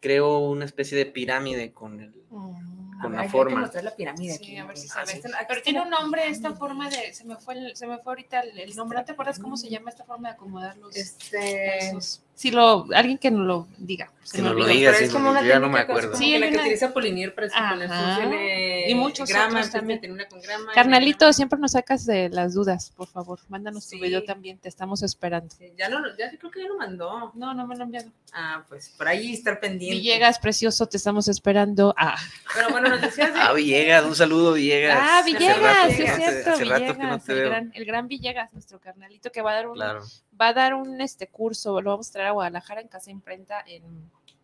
[0.00, 2.71] creo una especie de pirámide con el, Mm.
[3.02, 3.60] Con A la ver, hay que forma.
[3.60, 4.56] mostrar la pirámide Sí, aquí.
[4.58, 5.20] a ver si Ah, se ve.
[5.22, 8.12] Pero está tiene un nombre esta forma de, se me fue, el- se me fue
[8.12, 10.96] ahorita el, el nombre, ¿no te acuerdas cómo se llama esta forma de acomodar los
[10.96, 11.88] Este.
[11.88, 12.22] esos?
[12.34, 14.10] Si lo, alguien que nos lo diga.
[14.32, 16.16] Que nos lo diga, sí, es como porque una yo ya no me acuerdo.
[16.16, 18.14] Sí, que la que una- utiliza Polinier para poner Ajá.
[18.14, 20.00] funcione Y muchos grama, otros entonces también.
[20.00, 21.32] tiene una con grama y una Carnalito, grama.
[21.34, 23.40] siempre nos sacas de las dudas, por favor.
[23.48, 25.54] Mándanos tu video también, te estamos esperando.
[25.56, 27.32] Sí, Ya, no, ya creo que ya lo mandó.
[27.34, 28.10] No, no me lo han enviado.
[28.32, 29.96] Ah, pues por ahí estar pendiente.
[29.98, 31.94] Villegas, precioso, te estamos esperando.
[31.98, 32.16] Ah,
[32.54, 33.40] Pero bueno, nos decías de.
[33.40, 34.98] Ah, Villegas, un saludo, Villegas.
[34.98, 37.38] ah Hace Villegas, rato sí que es cierto, hace rato Villegas, que no te el,
[37.38, 37.48] veo.
[37.50, 40.02] gran, el gran Villegas, nuestro carnalito que va a dar un, Claro.
[40.40, 43.62] Va a dar un este curso, lo vamos a traer a Guadalajara en Casa Imprenta
[43.66, 43.82] en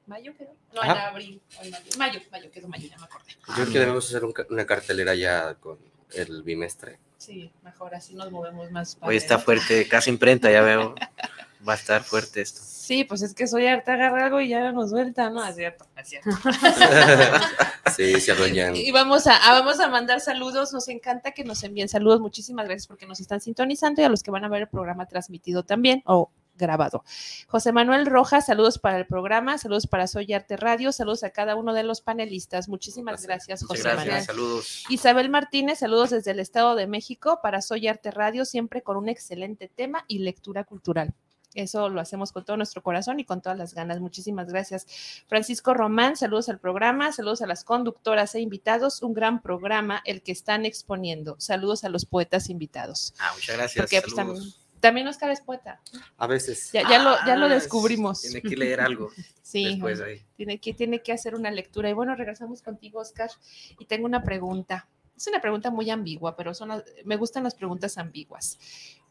[0.07, 0.55] mayo, quedó.
[0.75, 1.09] No, en Ajá.
[1.09, 3.31] abril, o en mayo, mayo, mayo, quedó mayo, ya me acordé.
[3.49, 5.79] Yo creo que debemos hacer un una cartelera ya con
[6.15, 6.99] el bimestre.
[7.19, 8.97] Sí, mejor así nos movemos más.
[9.01, 10.95] Hoy está fuerte, casi imprenta, ya veo.
[11.67, 12.61] Va a estar fuerte esto.
[12.63, 15.45] Sí, pues es que soy harta, agarra algo y ya nos suelta, ¿no?
[15.47, 16.31] Es cierto, es cierto.
[17.97, 18.77] sí, se adueñan.
[18.77, 20.73] Y vamos a, a- vamos a mandar saludos.
[20.73, 22.21] Nos encanta que nos envíen saludos.
[22.21, 25.07] Muchísimas gracias porque nos están sintonizando y a los que van a ver el programa
[25.07, 27.05] transmitido también o grabado.
[27.47, 31.55] José Manuel Rojas, saludos para el programa, saludos para Soy Arte Radio, saludos a cada
[31.55, 32.69] uno de los panelistas.
[32.69, 34.25] Muchísimas gracias, José gracias, Manuel.
[34.25, 34.85] saludos.
[34.89, 39.09] Isabel Martínez, saludos desde el Estado de México para Soy Arte Radio, siempre con un
[39.09, 41.15] excelente tema y lectura cultural.
[41.55, 44.01] Eso lo hacemos con todo nuestro corazón y con todas las ganas.
[44.01, 44.87] Muchísimas gracias.
[45.29, 49.03] Francisco Román, saludos al programa, saludos a las conductoras e invitados.
[49.03, 51.37] Un gran programa el que están exponiendo.
[51.39, 53.15] Saludos a los poetas invitados.
[53.19, 53.83] Ah, muchas gracias.
[53.83, 54.45] Porque pues, también,
[54.81, 55.81] también Oscar es poeta.
[56.19, 56.71] A veces.
[56.73, 58.21] Ya, ya lo, ya lo Ah, descubrimos.
[58.21, 59.11] Tiene que leer algo
[59.43, 60.23] Sí, después ahí.
[60.37, 61.89] tiene que, tiene que hacer una lectura.
[61.89, 63.31] Y bueno, regresamos contigo, Oscar,
[63.79, 64.87] y tengo una pregunta.
[65.17, 68.59] Es una pregunta muy ambigua, pero son las- me gustan las preguntas ambiguas.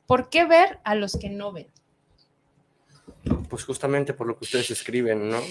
[0.05, 1.67] ¿Por qué ver a los que no ven?
[3.49, 5.41] Pues justamente por lo que ustedes escriben, ¿no?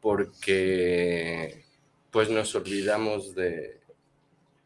[0.00, 1.64] Porque
[2.10, 3.80] pues nos olvidamos de,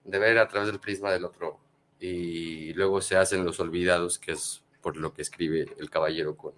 [0.04, 1.58] ver a través del prisma del otro
[2.00, 6.52] y luego se hacen los olvidados, que es por lo que escribe el caballero con,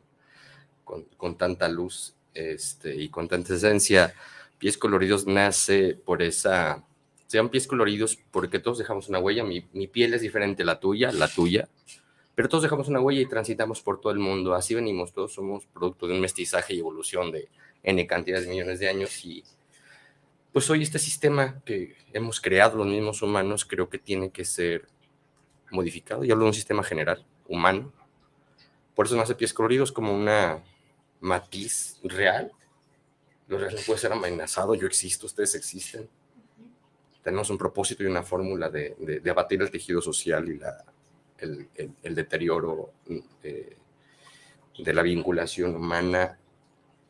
[1.16, 4.14] con, tanta luz este, y con tanta esencia.
[4.58, 6.84] Pies coloridos nace por esa...
[7.26, 9.44] Se llaman pies coloridos porque todos dejamos una huella.
[9.44, 11.68] Mi piel es diferente a la tuya, la tuya,
[12.38, 14.54] pero todos dejamos una huella y transitamos por todo el mundo.
[14.54, 17.48] Así venimos, todos somos producto de un mestizaje y evolución de
[17.82, 19.24] N cantidades de millones de años.
[19.24, 19.42] Y
[20.52, 24.86] pues hoy este sistema que hemos creado los mismos humanos creo que tiene que ser
[25.72, 26.22] modificado.
[26.22, 27.92] Yo hablo de un sistema general, humano.
[28.94, 30.62] Por eso nace pies coloridos como una
[31.18, 32.52] matiz real.
[33.48, 36.08] Lo real no puede ser amenazado, yo existo, ustedes existen.
[37.24, 40.84] Tenemos un propósito y una fórmula de, de- de abatir el tejido social y la,
[41.38, 42.92] el, deterioro
[43.42, 43.76] eh,
[44.78, 46.38] de la vinculación humana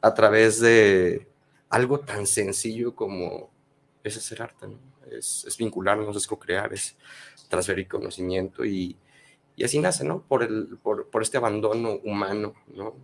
[0.00, 1.26] a través de
[1.68, 3.50] algo tan sencillo como
[4.02, 4.66] es hacer arte,
[5.10, 6.96] es, vincularnos, es co-crear, es
[7.48, 8.96] transferir conocimiento y,
[9.62, 10.22] así nace, ¿no?
[10.22, 12.94] Por, el, por, este abandono humano, ¿no?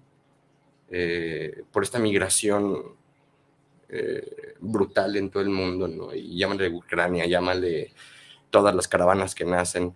[0.91, 2.95] Eh, por esta migración
[3.89, 6.15] eh, brutal en todo el mundo.
[6.15, 7.93] Y llámale Ucrania, llámale
[8.51, 9.95] todas las caravanas que nacen,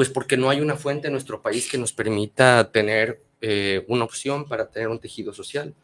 [0.00, 4.04] pues porque no hay una fuente en nuestro país que nos permita tener eh, una
[4.04, 5.74] opción para tener un tejido social.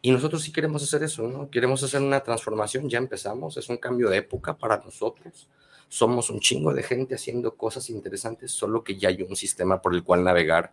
[0.00, 1.50] Y nosotros sí queremos hacer eso, ¿no?
[1.50, 5.46] Queremos hacer una transformación, ya empezamos, es un cambio de época para nosotros.
[5.90, 9.94] Somos un chingo de gente haciendo cosas interesantes, solo que ya hay un sistema por
[9.94, 10.72] el cual navegar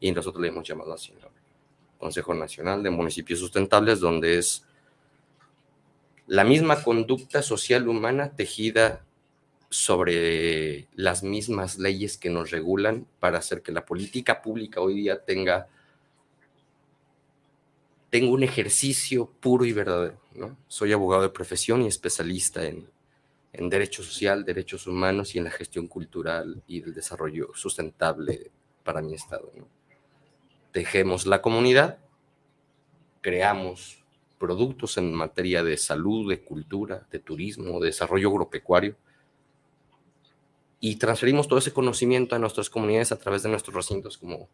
[0.00, 1.28] y nosotros le hemos llamado así, ¿no?
[1.96, 4.66] Consejo Nacional de Municipios Sustentables, donde es
[6.26, 9.06] la misma conducta social humana tejida
[9.72, 15.24] sobre las mismas leyes que nos regulan para hacer que la política pública hoy día
[15.24, 15.66] tenga,
[18.10, 20.20] tenga un ejercicio puro y verdadero.
[20.34, 20.58] ¿no?
[20.68, 22.86] Soy abogado de profesión y especialista en,
[23.54, 28.50] en derecho social, derechos humanos y en la gestión cultural y del desarrollo sustentable
[28.84, 29.50] para mi estado.
[29.56, 29.66] ¿no?
[30.70, 31.96] Tejemos la comunidad,
[33.22, 34.04] creamos
[34.38, 38.96] productos en materia de salud, de cultura, de turismo, de desarrollo agropecuario
[40.84, 44.48] y transferimos todo ese conocimiento a nuestras comunidades a través de nuestros recintos como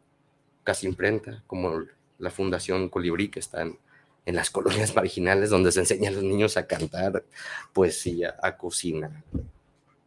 [0.63, 1.85] Casa Imprenta, como
[2.19, 3.79] la Fundación Colibrí, que están
[4.27, 7.25] en las colonias marginales donde se enseña a los niños a cantar
[7.73, 9.25] poesía, a cocina.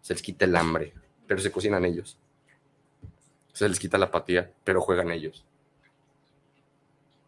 [0.04, 0.94] Se les quita el hambre,
[1.26, 2.20] pero se cocinan ellos.
[3.52, 5.44] Se les quita la apatía, pero juegan ellos.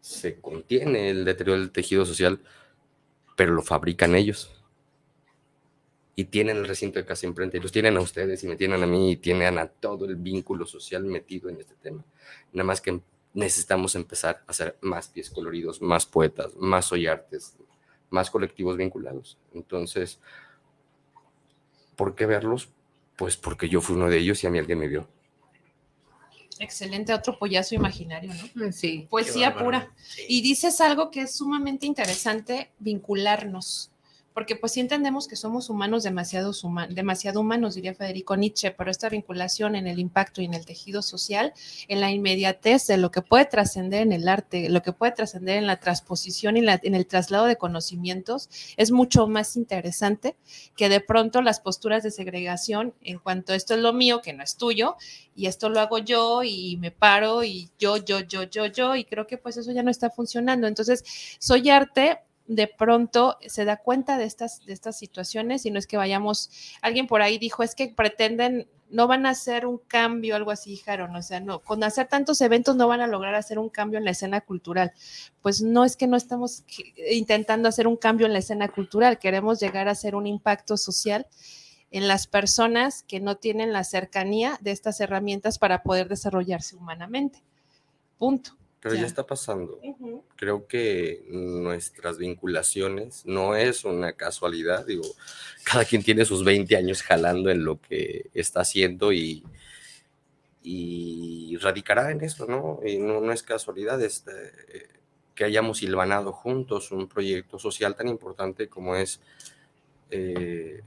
[0.00, 2.40] Se contiene el deterioro del tejido social,
[3.34, 4.63] pero lo fabrican ellos
[6.16, 8.82] y tienen el recinto de casa imprenta y los tienen a ustedes y me tienen
[8.82, 12.04] a mí y tienen a todo el vínculo social metido en este tema.
[12.52, 13.00] Nada más que
[13.32, 17.56] necesitamos empezar a hacer más pies coloridos, más poetas, más artes,
[18.10, 19.36] más colectivos vinculados.
[19.52, 20.20] Entonces,
[21.96, 22.68] ¿por qué verlos?
[23.16, 25.08] Pues porque yo fui uno de ellos y a mí alguien me vio.
[26.60, 28.70] Excelente, otro pollazo imaginario, ¿no?
[28.72, 29.08] Sí.
[29.10, 29.92] Poesía pura.
[30.28, 33.90] Y dices algo que es sumamente interesante, vincularnos.
[34.34, 38.90] Porque pues sí entendemos que somos humanos demasiados huma- demasiado humanos, diría Federico Nietzsche, pero
[38.90, 41.52] esta vinculación en el impacto y en el tejido social,
[41.86, 45.56] en la inmediatez de lo que puede trascender en el arte, lo que puede trascender
[45.58, 50.36] en la transposición y en el traslado de conocimientos, es mucho más interesante
[50.76, 54.42] que de pronto las posturas de segregación en cuanto esto es lo mío, que no
[54.42, 54.96] es tuyo,
[55.36, 59.04] y esto lo hago yo y me paro y yo, yo, yo, yo, yo, y
[59.04, 60.66] creo que pues eso ya no está funcionando.
[60.66, 61.04] Entonces,
[61.38, 65.86] soy arte de pronto se da cuenta de estas, de estas situaciones y no es
[65.86, 66.50] que vayamos,
[66.82, 70.70] alguien por ahí dijo, es que pretenden, no van a hacer un cambio, algo así
[70.70, 73.98] dijeron, o sea, no, con hacer tantos eventos no van a lograr hacer un cambio
[73.98, 74.92] en la escena cultural.
[75.40, 76.64] Pues no es que no estamos
[77.10, 81.26] intentando hacer un cambio en la escena cultural, queremos llegar a hacer un impacto social
[81.90, 87.42] en las personas que no tienen la cercanía de estas herramientas para poder desarrollarse humanamente.
[88.18, 88.56] punto.
[88.84, 89.06] Pero ya, Ya.
[89.06, 89.80] está pasando.
[90.36, 94.84] Creo que nuestras vinculaciones no es una casualidad.
[94.84, 95.04] Digo,
[95.64, 99.42] cada quien tiene sus 20 años jalando en lo que está haciendo y,
[100.62, 102.80] y radicará en eso, ¿no?
[102.86, 104.32] Y no, no es casualidad este,
[105.34, 109.18] que hayamos hilvanado juntos un proyecto social tan importante como es
[110.10, 110.82] eh,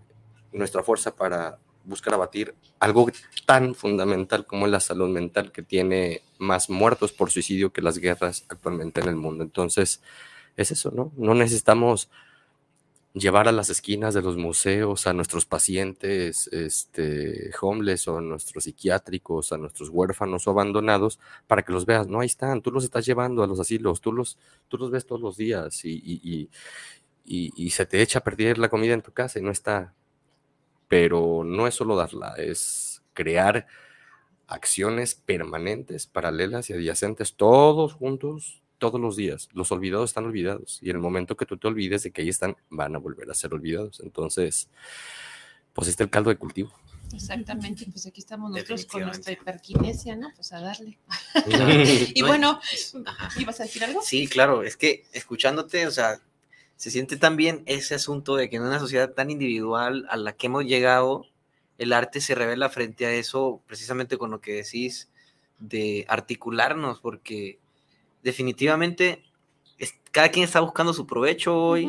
[0.51, 1.57] nuestra fuerza para
[1.87, 3.07] buscar abatir algo
[3.45, 8.45] tan fundamental como la salud mental que tiene más muertos por suicidio que las guerras
[8.49, 9.43] actualmente en el mundo.
[9.43, 10.01] Entonces,
[10.57, 11.11] es eso, ¿no?
[11.17, 12.09] No necesitamos
[13.13, 18.65] llevar a las esquinas de los museos a nuestros pacientes este, homeless o a nuestros
[18.65, 22.07] psiquiátricos, a nuestros huérfanos o abandonados para que los veas.
[22.07, 25.05] No, ahí están, tú los estás llevando a los asilos, tú los, tú los ves
[25.05, 26.49] todos los días y, y,
[27.25, 29.93] y, y se te echa a perder la comida en tu casa y no está.
[30.87, 33.67] Pero no es solo darla, es crear
[34.47, 39.49] acciones permanentes, paralelas y adyacentes, todos juntos, todos los días.
[39.53, 42.29] Los olvidados están olvidados y en el momento que tú te olvides de que ahí
[42.29, 43.99] están, van a volver a ser olvidados.
[43.99, 44.69] Entonces,
[45.73, 46.73] pues este es el caldo de cultivo.
[47.13, 50.29] Exactamente, pues aquí estamos nosotros con nuestra hiperquinesia, ¿no?
[50.35, 50.97] Pues a darle.
[52.13, 52.59] Y No, bueno.
[53.39, 54.01] ¿ibas a decir algo?
[54.01, 56.19] Sí, claro, es que escuchándote, o sea,
[56.77, 60.47] se siente también ese asunto de que en una sociedad tan individual a la que
[60.47, 61.25] hemos llegado,
[61.77, 65.09] el arte se revela frente a eso, precisamente con lo que decís
[65.59, 67.59] de articularnos, porque
[68.23, 69.23] definitivamente
[69.79, 71.87] es- cada quien está buscando su provecho hoy,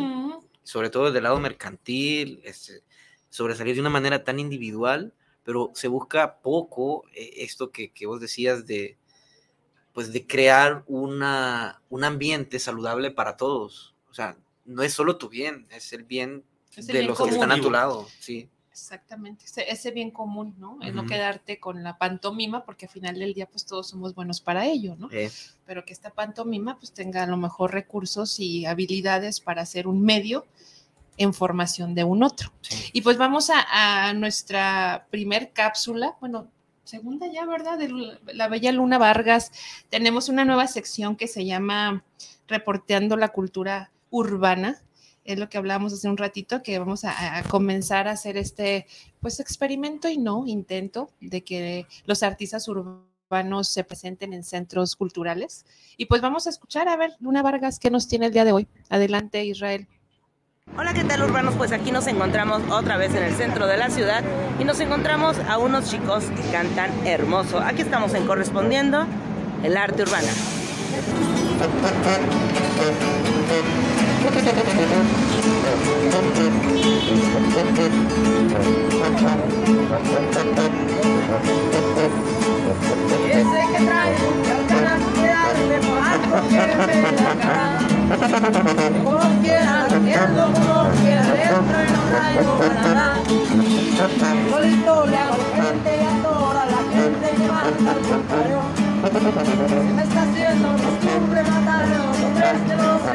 [0.62, 2.82] sobre todo desde el lado mercantil, este,
[3.30, 5.12] sobresalir de una manera tan individual,
[5.44, 8.98] pero se busca poco eh, esto que, que vos decías de,
[9.92, 13.94] pues de crear una, un ambiente saludable para todos.
[14.10, 14.36] O sea,
[14.68, 17.50] no es solo tu bien, es el bien Es el de bien los que están
[17.52, 18.06] a tu lado.
[18.20, 20.78] Sí, Exactamente, ese, ese bien común, ¿no?
[20.82, 21.08] El no Ujú.
[21.10, 24.94] quedarte con la pantomima, porque al final del día, pues todos somos buenos para ello,
[24.96, 25.08] ¿no?
[25.10, 25.32] eh,
[25.66, 30.02] Pero que esta pantomima, pues tenga a lo mejor recursos y habilidades para ser un
[30.02, 30.46] medio
[31.16, 32.52] en formación de un otro.
[32.60, 32.90] sí.
[32.92, 36.48] Y pues vamos a, a nuestra primer cápsula, bueno,
[36.84, 37.78] segunda ya, ¿verdad?
[37.78, 37.88] De
[38.32, 39.50] la Bella Luna Vargas.
[39.90, 42.04] Tenemos una nueva sección que se llama
[42.46, 44.82] Reporteando la Cultura Urbana.
[45.24, 48.86] Es lo que hablábamos hace un ratito, que vamos a, comenzar a hacer este,
[49.20, 55.66] pues, experimento y no intento de que los artistas urbanos se presenten en centros culturales.
[55.98, 58.52] Y pues vamos a escuchar, a ver, Luna Vargas, ¿qué nos tiene el día de
[58.52, 58.68] hoy?
[58.88, 59.86] Adelante, Israel.
[60.76, 61.54] Hola, ¿qué tal urbanos?
[61.56, 64.22] Pues aquí nos encontramos otra vez en el centro de la ciudad
[64.60, 67.58] y nos encontramos a unos chicos que cantan hermoso.
[67.58, 69.06] Aquí estamos en Correspondiendo
[69.62, 70.28] el arte urbana.
[83.30, 85.78] Ese que trae de
[89.86, 90.42] haciendo
[91.02, 93.06] y no traigo para
[94.66, 94.72] le
[95.54, 97.48] gente y a toda la gente que
[97.90, 98.87] al contrario.
[99.00, 102.18] Me está haciendo costumbre matar a los
[102.76, 103.14] no se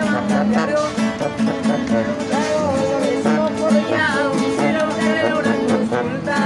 [3.59, 4.07] por ya,
[4.39, 6.37] quisiera tener una consulta.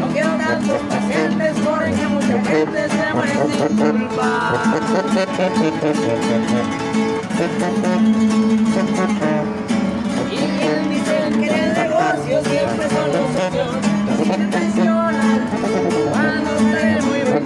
[0.00, 3.36] No quiero tantos pacientes porque mucha gente se muere
[3.68, 4.30] culpa.
[10.28, 10.34] Y
[11.40, 13.12] que el negocio siempre son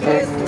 [0.09, 0.48] precio,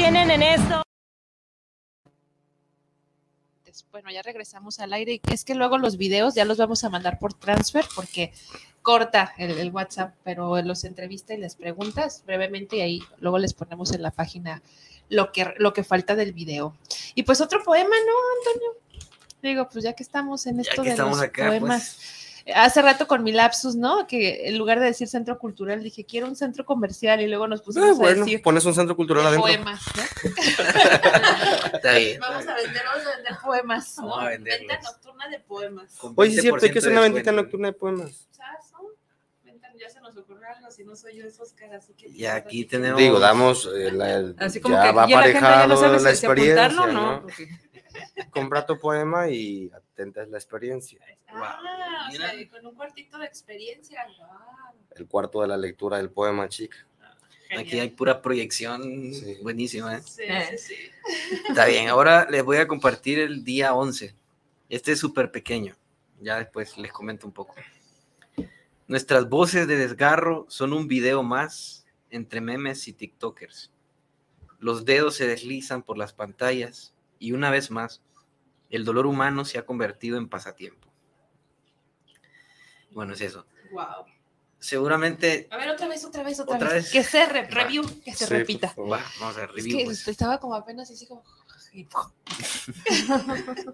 [0.00, 0.82] tienen en esto?
[3.92, 5.20] Bueno, ya regresamos al aire.
[5.30, 8.32] Es que luego los videos ya los vamos a mandar por transfer porque
[8.80, 13.52] corta el, el WhatsApp, pero los entrevista y les preguntas brevemente y ahí luego les
[13.52, 14.62] ponemos en la página
[15.10, 16.74] lo que, lo que falta del video.
[17.14, 18.80] Y pues otro poema, ¿no, Antonio?
[19.42, 21.96] Digo, pues ya que estamos en esto que de estamos los acá, poemas.
[21.98, 22.19] pues.
[22.54, 24.06] Hace rato con mi lapsus, ¿no?
[24.06, 27.62] Que en lugar de decir centro cultural, dije, quiero un centro comercial y luego nos
[27.62, 29.46] pusimos Eh, a bueno, decir pones un centro cultural de adentro.
[29.46, 30.02] poemas, ¿no?
[31.74, 32.20] Está bien.
[32.20, 34.06] Vamos a vender, vamos a vender poemas, ¿no?
[34.08, 34.68] Vamos a venderlos.
[34.68, 35.98] Venta nocturna de poemas.
[36.16, 37.32] Oye, sí es cierto, hay 20% que hacer una descuento.
[37.32, 38.26] nocturna de poemas.
[39.78, 41.84] Ya se nos ocurrió algo, si no soy yo, esos caras.
[41.84, 42.98] Así que Y aquí tenemos.
[42.98, 46.00] Digo, damos eh, la, Así como ya que va la gente ya no aparejado sabe
[46.02, 46.92] la apuntarlo experiencia, ¿no?
[46.92, 47.22] no.
[47.22, 47.48] porque-
[48.30, 51.00] Compra tu poema y atenta es la experiencia.
[51.28, 51.58] Ah,
[52.08, 52.30] o Mira.
[52.30, 54.04] sea, con un cuartito de experiencia.
[54.18, 54.74] Wow.
[54.96, 56.76] El cuarto de la lectura del poema, chica.
[57.58, 59.38] Aquí hay pura proyección Sí.
[59.42, 59.96] buenísima.
[59.96, 60.02] ¿eh?
[60.02, 60.74] Sí, sí, sí.
[61.48, 64.14] Está bien, ahora les voy a compartir el día 11.
[64.68, 65.74] Este es súper pequeño.
[66.20, 67.54] Ya después les comento un poco.
[68.86, 73.70] Nuestras voces de desgarro son un video más entre memes y TikTokers.
[74.58, 78.00] Los dedos se deslizan por las pantallas y una vez más,
[78.70, 80.88] el dolor humano se ha convertido en pasatiempo.
[82.92, 83.46] Bueno, es eso.
[83.72, 84.06] Wow.
[84.58, 85.48] Seguramente...
[85.50, 86.84] A ver, otra vez, otra vez, otra, Otra vez.
[86.84, 86.92] vez.
[86.92, 87.48] Que se re- Va.
[87.62, 88.74] review, que se Sí, repita.
[88.78, 89.78] va, vamos a Es review.
[89.78, 90.06] que pues.
[90.08, 91.22] estaba como apenas así como.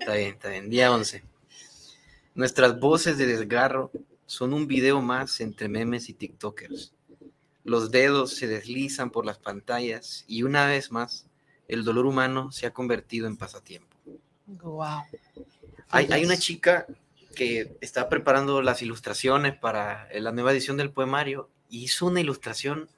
[0.01, 0.69] Está bien, está bien.
[0.69, 1.25] Día 11.
[2.35, 3.91] Nuestras voces de desgarro
[4.27, 6.93] son un video más entre memes y TikTokers.
[7.65, 11.27] Los dedos se deslizan por las pantallas y una vez más,
[11.69, 13.86] el dolor humano se ha convertido en pasatiempo.
[14.47, 15.03] Wow.
[15.91, 16.87] Hay, hay una chica
[17.35, 22.89] que está preparando las ilustraciones para la nueva edición del poemario y hizo una ilustración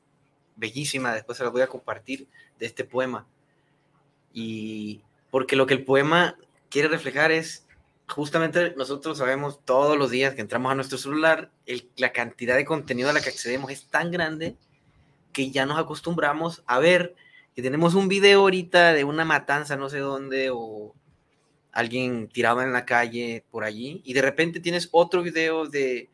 [0.57, 2.27] bellísima, después se la voy a compartir,
[2.59, 3.27] de este poema.
[4.33, 6.37] Y porque lo que el poema
[6.71, 7.67] quiere reflejar es,
[8.09, 12.65] justamente nosotros sabemos todos los días que entramos a nuestro celular, el- la cantidad de
[12.65, 14.57] contenido a la que accedemos es tan grande
[15.33, 17.15] que ya nos acostumbramos a ver
[17.55, 20.95] que tenemos un video ahorita de una matanza no sé dónde o
[21.79, 26.11] alguien tirado en la calle por allí y de repente tienes otro video de,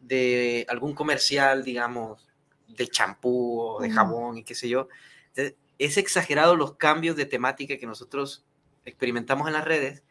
[0.00, 2.28] de algún comercial, digamos,
[2.68, 4.88] de champú o de jabón y qué sé yo.
[5.30, 8.44] Entonces, es exagerado los cambios de temática que nosotros
[8.84, 10.04] experimentamos en las redes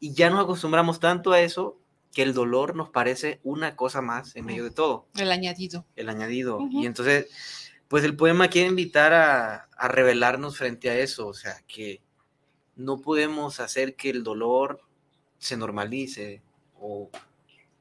[0.00, 1.78] y ya nos acostumbramos tanto a eso
[2.14, 5.84] que el dolor nos parece una cosa más en medio de todo El añadido.
[5.94, 6.56] el añadido.
[6.56, 6.82] Ujú.
[6.82, 7.26] Y entonces,
[7.88, 12.00] pues el poema quiere invitar a, a revelarnos frente a eso, o sea, que
[12.76, 14.80] no podemos hacer que el dolor
[15.38, 16.40] se normalice
[16.80, 17.10] o,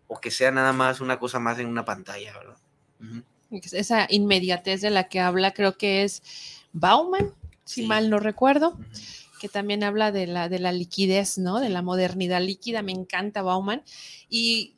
[0.07, 2.57] o que sea nada más una cosa más en una pantalla, ¿verdad?
[3.71, 6.23] Esa inmediatez de la que habla, creo que es
[6.73, 7.33] Bauman,
[7.65, 7.87] si Sí.
[7.87, 8.77] mal no recuerdo.
[9.39, 11.59] Que también habla de la, de la liquidez, ¿no?
[11.59, 13.81] De la modernidad líquida, me encanta Bauman.
[14.29, 14.75] Y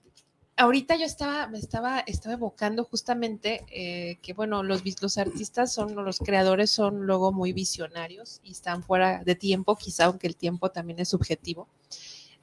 [0.58, 5.96] ahorita yo estaba, me estaba, estaba evocando justamente eh, que, bueno, los, los artistas son,
[5.96, 10.70] los creadores son luego muy visionarios y están fuera de tiempo, quizá, aunque el tiempo
[10.72, 11.68] también es subjetivo.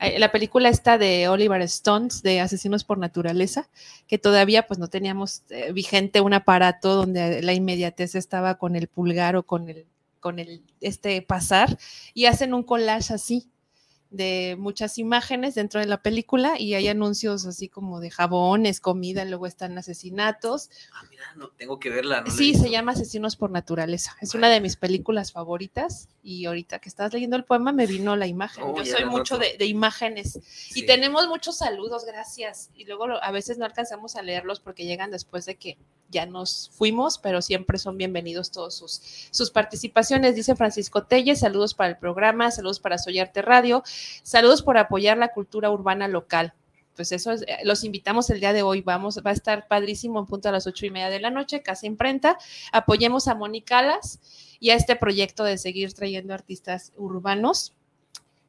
[0.01, 3.69] Eh, La película esta de Oliver Stones, de Asesinos por Naturaleza,
[4.09, 8.89] que todavía pues no teníamos eh, vigente un aparato donde la inmediatez estaba con el
[8.89, 9.87] pulgar o con el
[10.21, 11.79] con el este pasar
[12.13, 13.49] y hacen un collage así
[14.11, 19.25] de muchas imágenes dentro de la película y hay anuncios así como de jabones, comida,
[19.25, 20.69] luego están asesinatos.
[20.93, 22.23] Ah, mira, no, tengo que verla.
[22.23, 24.17] no Sí, se llama Asesinos por Naturaleza.
[24.21, 28.17] Es una de mis películas favoritas y ahorita que estabas leyendo el poema me vino
[28.17, 28.65] la imagen.
[28.67, 30.37] Oh, Yo soy mucho de, de imágenes
[30.71, 30.87] y Sí.
[30.87, 32.71] tenemos muchos saludos, gracias.
[32.75, 35.79] Y luego a veces no alcanzamos a leerlos porque llegan después de que
[36.11, 39.01] ya nos fuimos, pero siempre son bienvenidos todos sus,
[39.31, 40.35] sus participaciones.
[40.35, 43.83] Dice Francisco Telles, saludos para el programa, saludos para Soyarte Radio,
[44.23, 46.55] saludos por apoyar la cultura urbana local.
[46.97, 48.83] Pues eso, es, eh, los invitamos el día de hoy.
[48.83, 51.63] Vamos, va a estar padrísimo en punto a las ocho y media de la noche,
[51.63, 52.37] Casa Imprenta.
[52.73, 54.21] Apoyemos a Mónica Alas
[54.59, 57.75] y a este proyecto de seguir trayendo artistas urbanos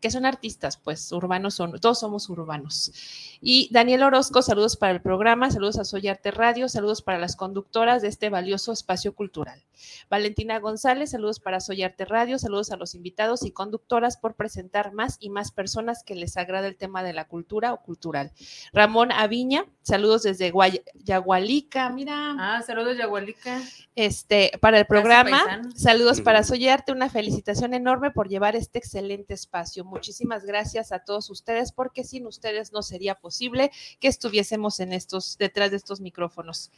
[0.01, 2.91] que son artistas, pues urbanos son, todos somos urbanos.
[3.39, 7.35] Y Daniel Orozco, saludos para el programa, saludos a Soy Arte Radio, saludos para las
[7.35, 9.63] conductoras de este valioso espacio cultural.
[10.09, 14.93] Valentina González, saludos para Soy Arte Radio, saludos a los invitados y conductoras por presentar
[14.93, 18.31] más y más personas que les agrada el tema de la cultura o cultural.
[18.73, 23.59] Ramón Aviña, saludos desde Guay- Yagualica, mira Ah, saludos, Yagualica.
[23.95, 25.61] este, para el programa.
[25.75, 26.49] Saludos para Ujú.
[26.49, 29.83] Soyarte, una felicitación enorme por llevar este excelente espacio.
[29.91, 35.37] Muchísimas gracias a todos ustedes, porque sin ustedes no sería posible que estuviésemos en estos,
[35.37, 36.71] detrás de estos micrófonos.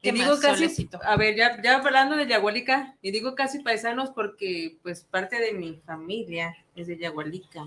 [0.00, 1.00] Y ¿Qué digo casi, Solecito?
[1.02, 5.52] a ver, ya, ya hablando de Yagualica, y digo casi paisanos porque pues parte de
[5.52, 7.64] mi familia es de Yagualica.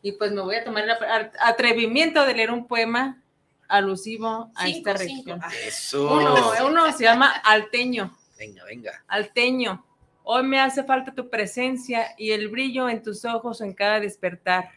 [0.00, 3.22] Y pues me voy a tomar el atre- atrevimiento de leer un poema
[3.68, 5.32] alusivo a Cinco, esta cinco.
[5.32, 5.40] región.
[5.66, 6.12] Eso.
[6.12, 8.16] Uno, uno se llama Alteño.
[8.38, 9.04] Venga, venga.
[9.06, 9.84] Alteño,
[10.24, 14.70] hoy me hace falta tu presencia y el brillo en tus ojos en cada despertar.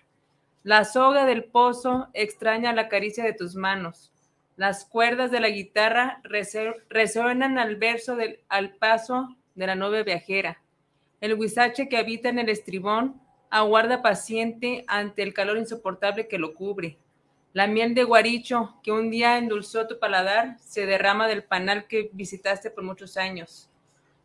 [0.63, 4.11] La soga del pozo extraña la caricia de tus manos.
[4.55, 6.21] Las cuerdas de la guitarra
[6.89, 10.61] resuenan al verso del al paso de la nube viajera.
[11.21, 16.53] El huizache que habita en el estribón aguarda paciente ante el calor insoportable que lo
[16.53, 16.97] cubre.
[17.53, 22.09] La miel de guaricho que un día endulzó tu paladar se derrama del panal que
[22.11, 23.69] visitaste por muchos años.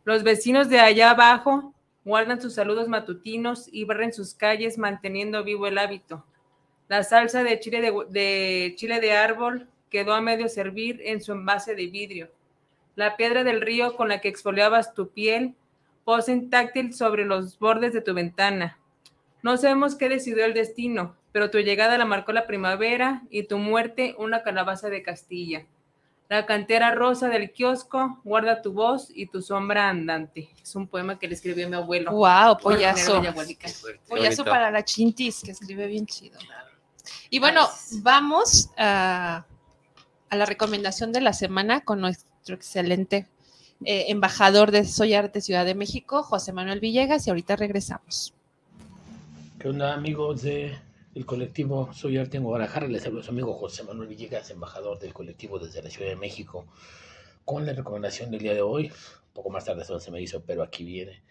[0.03, 1.73] Los vecinos de allá abajo
[2.03, 6.25] guardan sus saludos matutinos y barren sus calles manteniendo vivo el hábito.
[6.87, 11.75] La salsa de chile de, chile de árbol quedó a medio servir en su envase
[11.75, 12.31] de vidrio.
[12.95, 15.53] La piedra del río con la que exfoliabas tu piel
[16.03, 18.79] posa intáctil sobre los bordes de tu ventana.
[19.43, 23.57] No sabemos qué decidió el destino, pero tu llegada la marcó la primavera y tu
[23.57, 25.65] muerte una calabaza de Castilla.
[26.31, 30.49] La cantera rosa del kiosco guarda tu voz y tu sombra andante.
[30.63, 32.13] Es un poema que le escribió mi abuelo.
[32.13, 33.21] Wow, pollazo.
[34.07, 36.39] Pollazo para la Chintis, que escribe bien chido.
[37.29, 38.01] Y bueno, Gracias.
[38.01, 39.43] vamos a,
[40.29, 43.27] a la recomendación de la semana con nuestro excelente
[43.83, 48.33] eh, embajador de Soy Arte Ciudad de México, José Manuel Villegas, y ahorita regresamos.
[49.59, 50.79] ¿Qué onda amigos de
[51.13, 52.87] el colectivo Soy Arte en Guadalajara?
[52.87, 56.65] Les hablo su amigo José Manuel Villegas, embajador del colectivo desde la Ciudad de México,
[57.43, 58.85] con la recomendación del día de hoy.
[58.87, 61.21] Un poco más tarde se me hizo, pero aquí viene.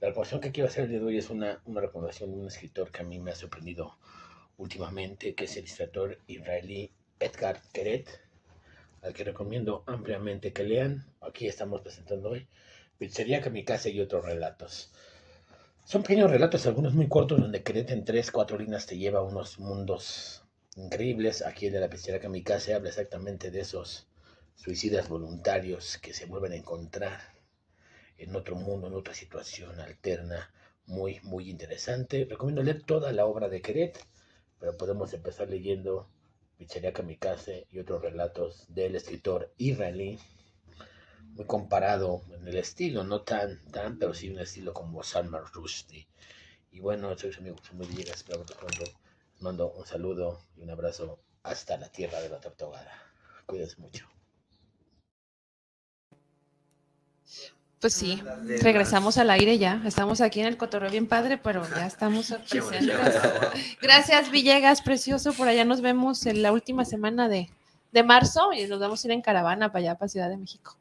[0.00, 2.46] La recomendación que quiero hacer el día de hoy es una, una recomendación de un
[2.48, 3.96] escritor que a mí me ha sorprendido
[4.56, 8.08] últimamente, que es el escritor israelí Edgar Keret,
[9.02, 11.06] al que recomiendo ampliamente que lean.
[11.20, 12.48] Aquí estamos presentando hoy
[12.98, 14.90] Pizzería Kamikaze y otros relatos.
[15.90, 19.24] Son pequeños relatos, algunos muy cortos, donde Keret en tres, cuatro líneas te lleva a
[19.24, 20.44] unos mundos
[20.76, 21.44] increíbles.
[21.44, 24.06] Aquí el de la pizzería Kamikaze habla exactamente de esos
[24.54, 27.18] suicidas voluntarios que se vuelven a encontrar
[28.18, 30.54] en otro mundo, en otra situación alterna,
[30.86, 32.24] muy, muy interesante.
[32.24, 33.98] Recomiendo leer toda la obra de Keret,
[34.60, 36.08] pero podemos empezar leyendo
[36.56, 40.20] Pizzería Kamikaze y otros relatos del escritor israelí
[41.34, 46.06] muy comparado en el estilo, no tan, tan, pero sí un estilo como Salman Rushdie.
[46.72, 48.84] Y bueno, soy su amigo Luis Villegas, espero verlos pronto.
[49.34, 52.92] Les mando un saludo y un abrazo hasta la tierra de la tortugada.
[53.46, 54.06] Cuídense mucho.
[57.80, 58.22] Pues sí,
[58.60, 59.82] regresamos al aire ya.
[59.86, 62.94] Estamos aquí en el cotorreo bien padre, pero ya estamos presentes.
[63.80, 65.32] Gracias, Villegas, precioso.
[65.32, 67.48] Por allá nos vemos en la última semana de,
[67.92, 70.79] de marzo y nos vamos a ir en caravana para allá, para Ciudad de México.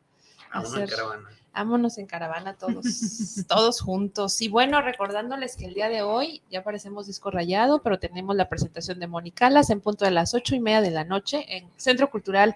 [0.54, 1.30] Vámonos en caravana.
[1.54, 2.86] Vámonos en caravana todos,
[3.47, 4.41] todos juntos.
[4.41, 8.50] Y bueno, recordándoles que el día de hoy ya parecemos disco rayado, pero tenemos la
[8.50, 12.10] presentación de Monicalas en punto de las ocho y media de la noche en Centro
[12.10, 12.56] Cultural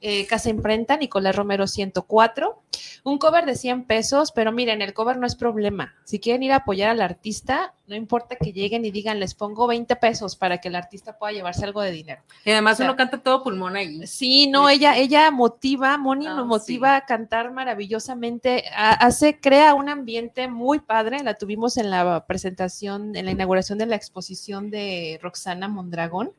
[0.00, 2.62] eh, Casa Imprenta, Nicolás Romero 104.
[3.04, 5.94] Un cover de 100 pesos, pero miren, el cover no es problema.
[6.04, 9.66] Si quieren ir a apoyar al artista, no importa que lleguen y digan, les pongo
[9.66, 12.22] 20 pesos para que el artista pueda llevarse algo de dinero.
[12.44, 14.06] Y además O sea, uno canta todo pulmón ahí.
[14.06, 20.48] Sí, no, ella, ella motiva, Moni nos motiva a cantar maravillosamente, hace, crea un ambiente
[20.48, 25.68] muy padre, la tuvimos en la presentación, en la inauguración de la exposición de Roxana
[25.68, 26.32] Mondragón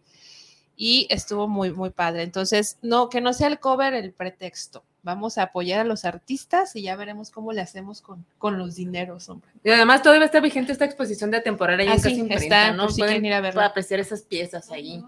[0.80, 2.22] y estuvo muy, muy padre.
[2.24, 4.84] Entonces, no, que no sea el cover el pretexto.
[5.02, 8.76] Vamos a apoyar a los artistas y ya veremos cómo le hacemos con, con los
[8.76, 9.50] dineros, hombre.
[9.64, 12.90] Y además todavía está vigente esta exposición de temporada ahí Ah, sí, Imprenta, está, ¿no?
[12.90, 13.66] si Pueden ir a verla.
[13.66, 15.04] apreciar esas piezas ahí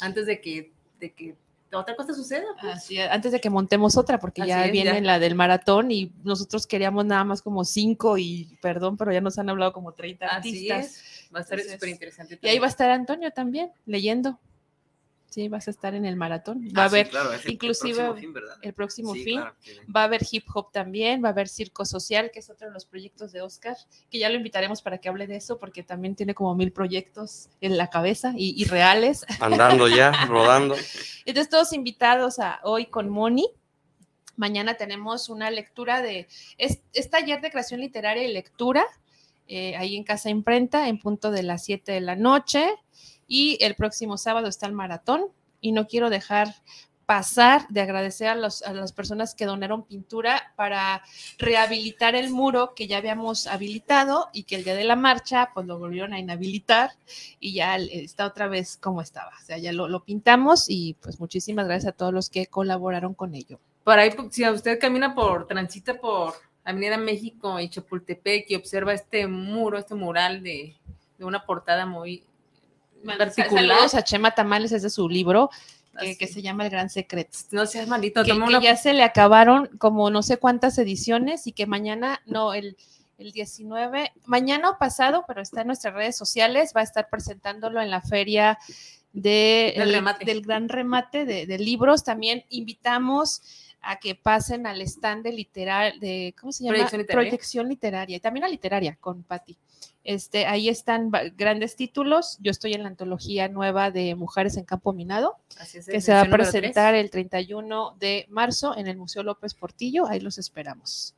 [0.00, 1.34] antes de que, de que
[1.74, 2.44] otra cosa suceda.
[2.60, 2.76] pues.
[2.76, 5.00] Así, antes de que montemos otra, porque ya es, viene ya.
[5.00, 9.38] la del maratón y nosotros queríamos nada más como cinco y perdón, pero ya nos
[9.38, 10.84] han hablado como 30 Así artistas.
[10.86, 11.34] es.
[11.34, 12.38] Va a estar súper interesante.
[12.42, 14.38] Y ahí va a estar Antonio también, leyendo.
[15.32, 16.68] Sí, vas a estar en el maratón.
[16.76, 18.56] Va Ah, a sí, haber claro, es el inclusive próximo fin, ¿verdad?
[18.60, 19.40] el próximo Sí, fin.
[19.40, 19.72] claro, sí.
[19.96, 22.72] Va a haber hip hop también, va a haber circo social, que es otro de
[22.74, 23.76] los proyectos de Oscar,
[24.10, 27.48] que ya lo invitaremos para que hable de eso, porque también tiene como mil proyectos
[27.62, 29.24] en la cabeza y, y reales.
[29.40, 30.76] Andando ya, rodando.
[31.24, 33.48] Entonces, todos invitados a hoy con Moni.
[34.36, 36.26] Mañana tenemos una lectura de.
[36.58, 38.84] Es, es taller de creación literaria y lectura,
[39.46, 42.70] eh, ahí en Casa Imprenta, en punto de las 7 de la noche.
[43.26, 45.26] Y el próximo sábado está el maratón.
[45.60, 46.54] Y no quiero dejar
[47.06, 51.02] pasar de agradecer a, los- a las personas que donaron pintura para
[51.36, 55.66] rehabilitar el muro que ya habíamos habilitado y que el día de la marcha pues
[55.66, 56.92] lo volvieron a inhabilitar
[57.40, 59.32] y ya está otra vez como estaba.
[59.40, 63.14] O sea, ya lo, lo pintamos y pues muchísimas gracias a todos los que colaboraron
[63.14, 63.58] con ello.
[63.84, 69.26] Por ahí, si usted camina por, transita por Avenida México y Chapultepec y observa este
[69.26, 70.76] muro, este mural de,
[71.18, 72.24] de una portada muy
[73.04, 73.66] particular.
[73.68, 75.50] Saludos a Chema Tamales, es de su libro
[76.00, 77.36] que, que se llama El Gran Secreto.
[77.50, 80.78] No seas malito, que, toma que una ya se le acabaron como no sé cuántas
[80.78, 82.76] ediciones y que mañana, no, el,
[83.18, 87.80] el 19, mañana o pasado, pero está en nuestras redes sociales, va a estar presentándolo
[87.80, 88.58] en la feria
[89.12, 90.24] de, Del el- remate.
[90.24, 92.04] del gran remate de, de libros.
[92.04, 93.42] También invitamos
[93.82, 96.74] a que pasen al stand de literal, de, ¿cómo se llama?
[96.74, 97.30] Proyección literaria.
[97.30, 99.56] Proyección literaria, y también a literaria con Patti.
[100.04, 102.38] Este, ahí están grandes títulos.
[102.40, 106.12] Yo estoy en la antología nueva de Mujeres en Campo Minado Así es, que se
[106.12, 110.06] va a presentar el 31 de marzo en el Museo López Portillo.
[110.06, 111.14] Ahí los esperamos.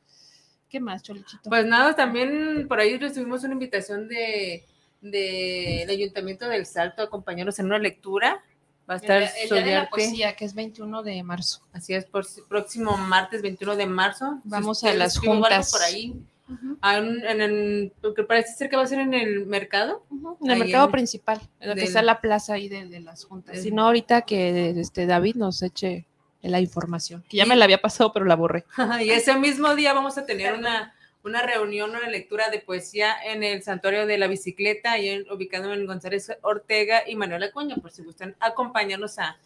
[0.69, 1.49] ¿Qué más, Cholichito?
[1.49, 4.63] Pues nada, también por ahí recibimos una invitación de
[5.11, 8.43] del Ayuntamiento del Salto a acompañarnos en una lectura.
[8.89, 9.89] Va a estar el, el Día de la.
[9.89, 11.61] Poesía, que es 21 de marzo.
[11.73, 14.39] Así es, por próximo martes 21 de marzo.
[14.43, 15.71] Si Vamos a ustedes las juntas.
[15.71, 16.13] por ahí.
[16.81, 20.05] Ah, en, en el, porque parece ser que va a ser en el mercado.
[20.43, 23.25] En el mercado en- principal, en lo que está la plaza ahí de, de las
[23.25, 23.59] juntas.
[23.59, 26.05] Si no, ahorita que este David nos eche
[26.43, 28.65] la información, que ya me la había pasado, pero la borré.
[29.03, 30.93] y ese mismo día vamos a tener una,
[31.25, 35.73] una reunión, una lectura de poesía en el Santuario de la Bicicleta, ahí en- ubicado
[35.73, 39.37] en González Ortega y Manuel Acuña, por si gustan acompañarnos a,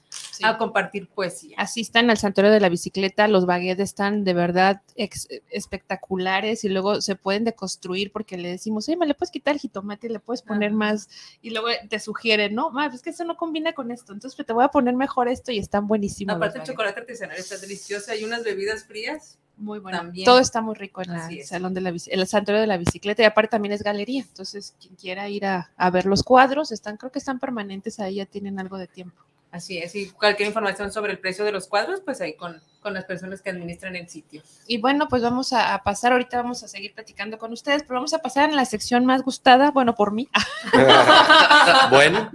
[0.44, 1.56] a compartir poesía.
[1.58, 7.02] Asistan al Santuario de la Bicicleta, los baguettes están de verdad ex- espectaculares y luego
[7.02, 10.20] se pueden deconstruir porque le decimos, oye, me le puedes quitar el jitomate y le
[10.20, 10.78] puedes poner Ajá.
[10.78, 11.10] más
[11.42, 14.54] y luego te sugieren, no, ma, es que eso no combina con esto, entonces te
[14.54, 16.36] voy a poner mejor esto y están buenísimos.
[16.36, 18.12] Aparte, el chocolate artesanal está delicioso.
[18.12, 19.38] Hay unas bebidas frías.
[19.60, 19.98] Muy bueno.
[19.98, 20.26] También.
[20.26, 21.50] Todo está muy rico en Así el es.
[21.50, 24.22] salón de la bici- el santuario de la bicicleta y aparte también es galería.
[24.24, 28.16] Entonces, quien quiera ir a, a ver los cuadros, están, creo que están permanentes ahí,
[28.16, 29.22] ya tienen algo de tiempo.
[29.52, 29.96] Así es.
[29.96, 33.42] Y cualquier información sobre el precio de los cuadros, pues ahí con, con las personas
[33.42, 34.44] que administran el sitio.
[34.68, 37.96] Y bueno, pues vamos a, a pasar, ahorita vamos a seguir platicando con ustedes, pero
[37.96, 40.30] vamos a pasar en la sección más gustada, bueno, por mí,
[41.90, 42.30] bueno,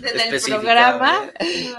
[0.00, 1.30] del programa,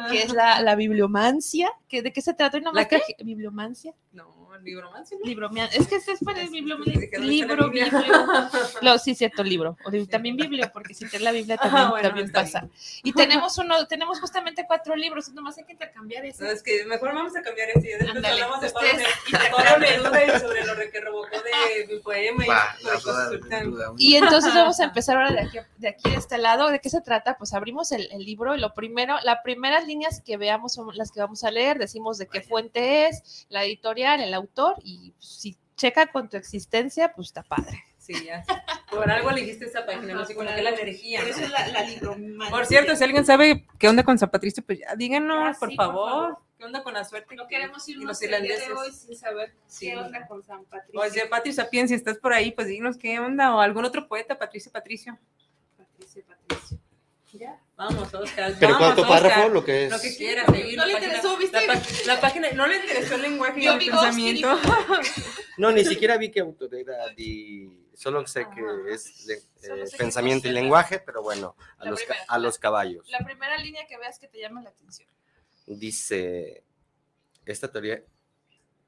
[0.09, 1.69] que es la, la bibliomancia.
[1.87, 2.57] ¿Que, ¿De qué se trata?
[2.59, 3.01] Nomás ¿La qué?
[3.23, 3.93] Bibliomancia.
[4.13, 5.11] No, el libro más.
[5.11, 5.79] ¿no?
[5.81, 6.93] Es que ese es para el bibliomancia.
[6.99, 7.91] Dije, ¿dónde está la Libro, biblio.
[8.81, 9.77] No, sí, cierto, libro.
[9.85, 12.67] O también Biblio, porque si te la Biblia también, Ah, bueno, también pasa.
[13.03, 16.43] Y tenemos uno, tenemos justamente cuatro libros, nomás hay que intercambiar eso.
[16.43, 18.89] No, es que mejor vamos a cambiar y después Ándale, hablamos de Pablo.
[19.79, 22.45] Neruda sobre lo que revocó de mi poema.
[22.45, 23.93] y Va, cosas duda, tan- duda.
[23.97, 26.69] Y entonces vamos a empezar ahora de aquí, de aquí de este lado.
[26.69, 27.37] ¿De qué se trata?
[27.37, 31.11] Pues abrimos el, el libro y lo primero, las primeras líneas que veamos son las
[31.11, 34.48] que vamos a leer, decimos de qué fuente es, la editorial, el autor
[34.83, 37.83] y si checa con tu existencia, pues está padre.
[37.97, 38.43] Sí, ya.
[38.89, 41.21] Por algo elegiste esta página, no sé, como que la energía.
[41.21, 41.27] ¿no?
[41.27, 44.95] es la, la Por cierto, si alguien sabe qué onda con San Patricio, pues ya
[44.95, 46.09] díganos, por, sí, por favor.
[46.09, 46.37] favor.
[46.57, 47.35] ¿Qué onda con la suerte?
[47.35, 48.77] No queremos irnos los el día de irlandeses.
[48.77, 49.87] hoy sin saber Sí.
[49.87, 50.99] qué onda con San Patricio.
[50.99, 53.55] O sea, Patricio Sapien, si estás por ahí, pues dinos qué onda.
[53.55, 55.17] O algún otro poeta, Patricio Patricio.
[57.79, 58.53] Vamos, Oscar.
[58.59, 59.21] pero vamos, ¿cuánto Oscar.
[59.23, 59.49] párrafo?
[59.49, 59.91] Lo que es.
[59.91, 62.05] Lo que quieras, seguir No le página- interesó, ¿viste?
[62.05, 64.59] La, página, no le interesó el lenguaje y el Vygotsky, pensamiento.
[65.57, 68.93] No, ni siquiera vi qué autor era, y solo sé que Ajá.
[68.93, 72.25] es de- Solo eh, sé que pensamiento y lenguaje, pero bueno, a La los, primera.
[72.27, 73.09] a los caballos.
[73.09, 75.07] La primera línea que veas que te llama la atención.
[75.65, 76.63] Dice,
[77.45, 78.03] esta teoría,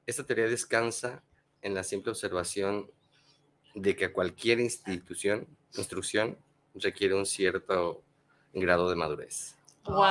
[0.06, 1.24] esta teoría descansa
[1.62, 2.92] en la simple observación
[3.74, 6.38] de que cualquier institución, instrucción
[6.74, 8.04] requiere un cierto
[8.54, 9.56] grado de madurez.
[9.84, 9.95] ¡Wow!
[9.95, 10.06] Wow.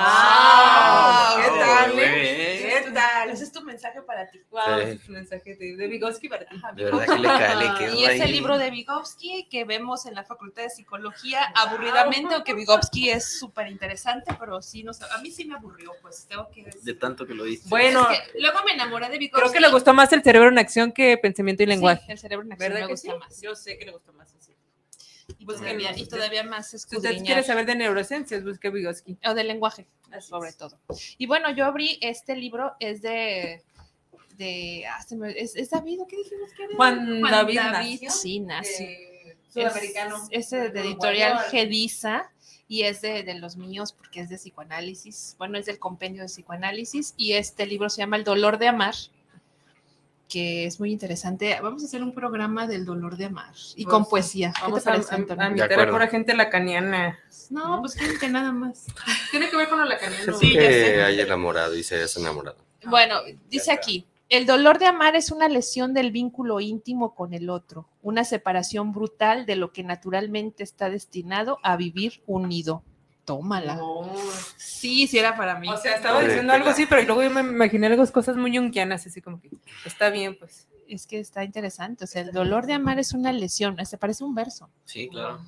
[1.37, 1.95] ¿Qué tal?
[1.95, 2.59] Muy eh?
[2.61, 2.85] bien.
[2.85, 3.31] ¿Qué tal?
[3.31, 4.41] Ese es tu mensaje para ti.
[4.51, 4.81] Wow, Sí.
[4.83, 6.57] ese es un mensaje de, de Vygotsky para ti.
[6.75, 8.33] De verdad que le cae, le quedó Y es el ahí.
[8.33, 13.69] libro de Vygotsky que vemos en la Facultad de Psicología aburridamente, aunque Vygotsky es súper
[13.69, 16.81] interesante, pero sí, nos, a mí sí me aburrió, pues tengo que decir.
[16.83, 17.69] De tanto que lo diste.
[17.69, 19.41] Bueno, Es que luego me enamoré de Vygotsky.
[19.41, 22.03] creo que le gustó más el cerebro en acción que pensamiento y lenguaje.
[22.07, 23.19] Sí, el cerebro en acción ¿Verdad me gusta sí?
[23.21, 23.41] más.
[23.41, 24.30] Yo sé que le gustó más.
[25.39, 27.25] Y Pues todavía, que y todavía más Si usted escudriñar.
[27.25, 29.19] quiere saber de neurociencias, busque Vygotsky.
[29.27, 30.57] O del lenguaje, Así sobre es.
[30.57, 30.79] todo.
[31.19, 33.63] Y bueno, yo abrí este libro, es de...
[34.37, 36.77] de ah, se me- es, es David, ¿o ¿qué dijimos que era?
[36.77, 38.47] Juan David Nacio, sí.
[38.79, 40.17] Eh, sudamericano.
[40.31, 42.31] es de, de editorial Gedisa
[42.69, 45.35] y es de, de los míos porque es de psicoanálisis.
[45.39, 48.95] Bueno, es del compendio de psicoanálisis y este libro se llama El dolor de amar.
[50.31, 51.59] Que es muy interesante.
[51.61, 54.53] Vamos a hacer un programa del dolor de amar y Pues, con poesía.
[54.57, 55.45] ¿Qué Vamos te parece, a- Antonio?
[55.45, 57.19] a invitar a gente lacaniana.
[57.51, 58.87] No, pues gente nada más.
[59.31, 60.39] Tiene que ver con lo lacaniano.
[60.39, 60.69] Sí, ya sé.
[60.69, 62.57] que hay enamorado y se hayas enamorado.
[62.87, 63.17] Bueno,
[63.51, 67.89] dice aquí, el dolor de amar es una lesión del vínculo íntimo con el otro,
[68.01, 72.85] una separación brutal de lo que naturalmente está destinado a vivir unido.
[73.25, 73.77] Tómala.
[73.77, 74.11] No.
[74.57, 75.69] Sí, sí era para mí.
[75.69, 79.07] O sea, estaba diciendo algo así, pero luego yo me imaginé algunas cosas muy junkianas,
[79.07, 79.51] así como que
[79.85, 80.67] está bien, pues.
[80.89, 82.05] es que está interesante.
[82.05, 83.77] O sea, el dolor de amar es una lesión.
[83.87, 84.69] Se parece un verso.
[84.85, 85.45] Sí, claro.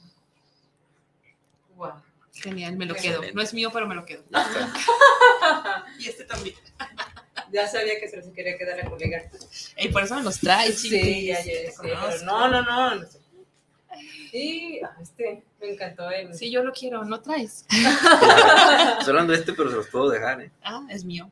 [1.76, 1.92] Wow.
[2.34, 3.26] Genial, me lo Excelente.
[3.26, 3.34] quedo.
[3.34, 4.24] No es mío, pero me lo quedo.
[5.98, 6.56] y este también.
[7.52, 9.22] Ya sabía que se los quería quedar a colega.
[9.76, 10.72] Y por eso me los trae.
[10.72, 13.06] Sí, chiquis, ya, ya, sí, pero no, no, no.
[14.32, 16.34] Y ah, este, me encantó el.
[16.34, 17.66] Sí, yo lo quiero, no traes.
[17.70, 20.50] Estoy hablando de este, pero se los puedo dejar, ¿eh?
[20.62, 21.30] Ah, es mío.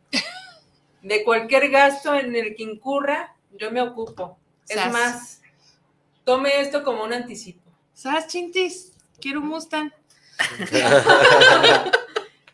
[1.03, 4.39] De cualquier gasto en el que incurra, yo me ocupo.
[4.69, 5.41] Es más,
[6.25, 7.71] tome esto como un anticipo.
[7.95, 8.93] ¿Sabes, Chintis?
[9.21, 9.91] Quiero un Mustang.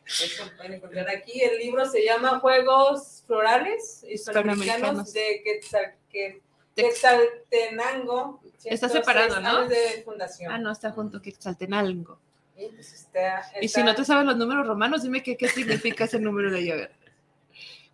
[0.07, 1.40] Eso pueden encontrar aquí.
[1.40, 5.09] El libro se llama Juegos Florales Hispanoamericanos.
[5.09, 6.42] Hispanoamericanos de Quetzal, que-
[6.77, 8.41] Quetzaltenango.
[8.64, 9.49] Está 106 separado, ¿no?
[9.59, 10.53] años de fundación.
[10.53, 11.31] Ah, no, está junto que
[11.72, 12.18] algo.
[12.57, 16.05] Y, pues está- Y si no te sabes los números romanos, dime qué, qué significa
[16.05, 16.70] ese número de ahí.
[16.70, 16.93] A ver.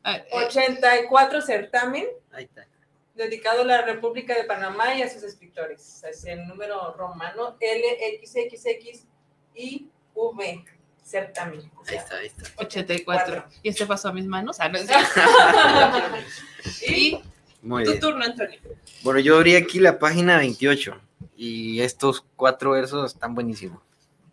[0.04, 2.66] Ah, eh, 84 certamen Ahí está.
[3.14, 6.02] dedicado a la República de Panamá y a sus escritores.
[6.04, 9.04] Es el número romano LXXX
[9.54, 10.64] y V
[11.04, 11.70] certamen.
[11.76, 12.42] O Ahí sea, está, ahí está.
[12.56, 13.44] 84.
[13.62, 14.58] Y este pasó a mis manos.
[14.60, 14.88] Ah, no, es-
[16.88, 17.22] y y
[17.62, 18.00] Muy tu bien.
[18.00, 18.58] turno, Antonio.
[19.02, 21.00] Bueno, yo abrí aquí la página 28
[21.36, 23.82] y estos cuatro versos están buenísimos.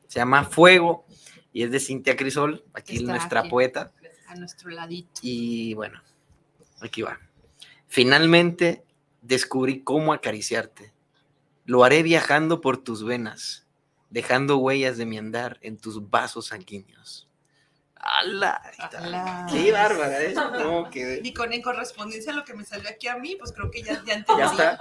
[0.08, 1.06] Se llama Fuego
[1.54, 3.50] y es de Cintia Crisol, aquí Está nuestra aquí.
[3.50, 3.92] poeta.
[4.28, 5.22] A nuestro ladito.
[5.22, 6.02] Y bueno,
[6.82, 7.20] aquí va.
[7.88, 8.84] Finalmente
[9.22, 10.94] descubrí cómo acariciarte.
[11.66, 13.68] Lo haré viajando por tus venas,
[14.10, 17.29] dejando huellas de mi andar en tus vasos sanguíneos.
[18.72, 18.98] Está.
[19.00, 19.48] Ala.
[19.50, 20.34] Sí, bárbara, ¿eh?
[20.34, 23.52] No, que- Y con en correspondencia a lo que me salió aquí a mí, pues
[23.52, 24.42] creo que ya, ya entendí.
[24.42, 24.80] Ya está.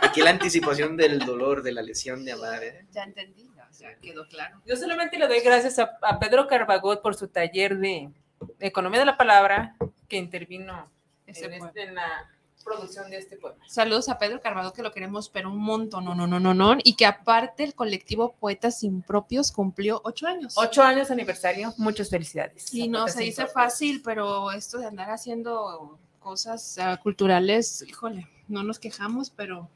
[0.00, 2.86] Aquí la anticipación del dolor, de la lesión de amar, ¿eh?
[2.92, 4.60] Ya entendí, ya, ya quedó claro.
[4.64, 8.10] Yo solamente le doy gracias a, a Pedro Carbagot por su taller de,
[8.58, 9.76] de Economía de la Palabra
[10.08, 10.90] que intervino
[11.26, 12.30] Ese en, este- en la
[12.64, 13.58] producción de este poema.
[13.68, 16.76] Saludos a Pedro Carvado, que lo queremos, pero un montón, no, no, no, no, no.
[16.82, 20.54] Y que aparte el colectivo Poetas Impropios cumplió ocho años.
[20.56, 22.72] Ocho años aniversario, muchas felicidades.
[22.74, 28.62] Y no se dice fácil, pero esto de andar haciendo cosas ah, culturales, híjole, no
[28.62, 29.68] nos quejamos, pero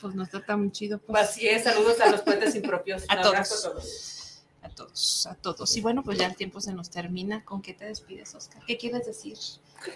[0.00, 0.98] pues no está tan chido.
[0.98, 3.04] Pues, Así es, saludos a los poetas impropios.
[3.08, 3.64] A todos.
[3.64, 4.21] a todos.
[4.62, 5.76] A todos, a todos.
[5.76, 7.44] Y bueno, pues ya el tiempo se nos termina.
[7.44, 8.62] ¿Con qué te despides, Oscar?
[8.66, 9.36] ¿Qué quieres decir?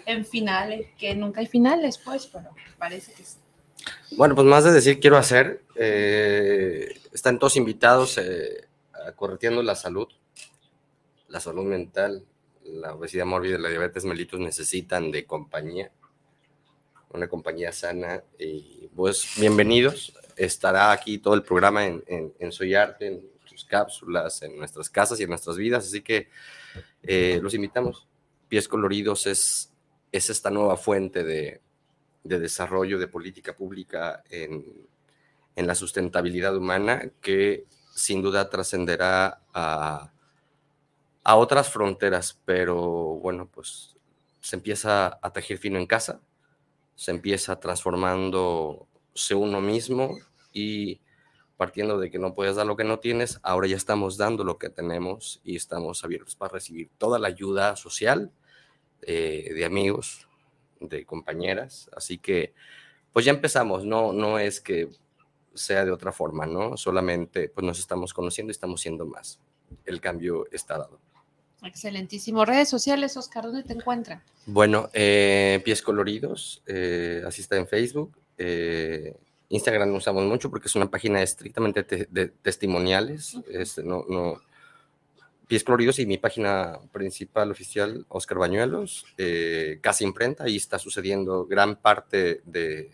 [0.05, 3.37] En finales, que nunca hay finales, pues, pero parece que sí.
[4.11, 5.63] Bueno, pues más de decir quiero hacer.
[5.75, 8.67] eh, están todos invitados eh,
[9.07, 10.07] a Correteando la Salud,
[11.29, 12.25] la salud mental,
[12.63, 15.91] la obesidad mórbida la diabetes mellitus necesitan de compañía,
[17.11, 18.23] una compañía sana.
[18.37, 20.13] Y pues bienvenidos.
[20.35, 25.19] Estará aquí todo el programa en, en, en Soy Arte, en cápsulas, en nuestras casas
[25.19, 25.85] y en nuestras vidas.
[25.85, 26.29] Así que
[27.03, 28.07] eh, los invitamos.
[28.47, 29.71] Pies Coloridos es,
[30.11, 31.61] es esta nueva fuente de,
[32.23, 34.65] de desarrollo de política pública en,
[35.55, 40.11] en la sustentabilidad humana que sin duda trascenderá a,
[41.23, 43.95] a otras fronteras, pero bueno, pues
[44.39, 46.21] se empieza a tejer fino en casa,
[46.95, 50.17] se empieza transformándose uno mismo
[50.53, 51.01] y
[51.57, 54.57] partiendo de que no puedes dar lo que no tienes, ahora ya estamos dando lo
[54.57, 58.31] que tenemos y estamos abiertos para recibir toda la ayuda social
[59.01, 60.27] eh, de amigos,
[60.79, 62.53] de compañeras, así que
[63.11, 64.89] pues ya empezamos, no, no es que
[65.55, 66.77] sea de otra forma, ¿no?
[66.77, 69.39] Solamente pues nos estamos conociendo y estamos siendo más.
[69.85, 70.99] El cambio está dado.
[71.63, 72.45] Excelentísimo.
[72.45, 74.21] Redes sociales, Oscar, ¿dónde te encuentran?
[74.45, 78.15] Bueno, eh, Pies Coloridos, eh, así está en Facebook.
[78.37, 79.15] eh,
[79.49, 83.37] Instagram no usamos mucho porque es una página estrictamente te- de testimoniales.
[83.49, 84.41] este, no, no,
[85.47, 90.43] Pies Coloridos y mi página principal oficial, Oscar Bañuelos, eh, Casa Imprenta.
[90.43, 92.91] Ahí está sucediendo gran parte de,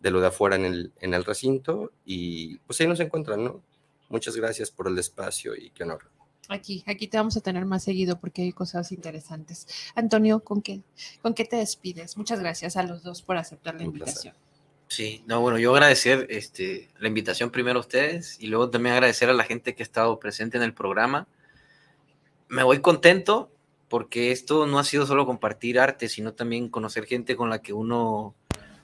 [0.00, 1.92] de lo de afuera en el, en el recinto.
[2.04, 3.62] Y pues ahí nos encuentran, ¿no?
[4.08, 6.10] Muchas gracias por el espacio y qué honor.
[6.48, 9.68] Aquí, aquí te vamos a tener más seguido porque hay cosas interesantes.
[9.94, 10.82] Antonio, ¿con qué,
[11.22, 12.16] ¿con qué te despides?
[12.16, 14.34] Muchas gracias a los dos por aceptar la Un placer.
[14.92, 19.30] Sí, no, bueno, yo agradecer este, la invitación primero a ustedes y luego también agradecer
[19.30, 21.26] a la gente que ha estado presente en el programa.
[22.48, 23.50] Me voy contento
[23.88, 27.72] porque esto no ha sido solo compartir arte, sino también conocer gente con la que
[27.72, 28.34] uno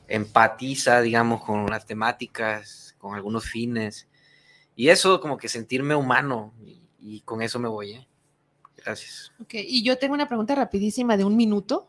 [0.06, 4.09] empatiza, digamos, con las temáticas, con algunos fines.
[4.76, 7.92] Y eso como que sentirme humano y, y con eso me voy.
[7.92, 8.07] ¿eh?
[8.85, 9.33] Gracias.
[9.41, 11.87] Ok, y yo tengo una pregunta rapidísima de un minuto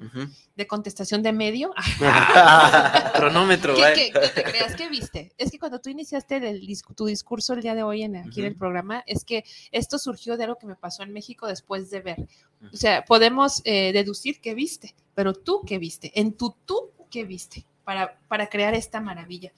[0.55, 1.71] de contestación de medio.
[3.15, 5.31] Cronómetro, ¿Qué, qué- qué te creas que viste?
[5.37, 6.59] Es que cuando tú iniciaste
[6.95, 10.37] tu discurso el día de hoy en, aquí en el programa, es que esto surgió
[10.37, 12.27] de algo que me pasó en México después de ver.
[12.73, 17.23] O sea, podemos eh, deducir qué viste, pero tú qué viste, en tu tú qué
[17.23, 19.51] viste para, para crear esta maravilla.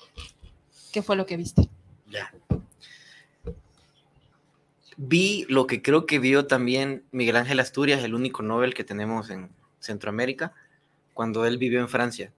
[0.91, 1.69] ¿Qué fue lo que viste?
[2.07, 2.33] Ya.
[5.03, 9.31] Vi lo que creo que vio también Miguel Ángel Asturias, el único Nobel que tenemos
[9.31, 9.49] en
[9.79, 10.53] Centroamérica,
[11.15, 12.31] cuando él vivió en Francia.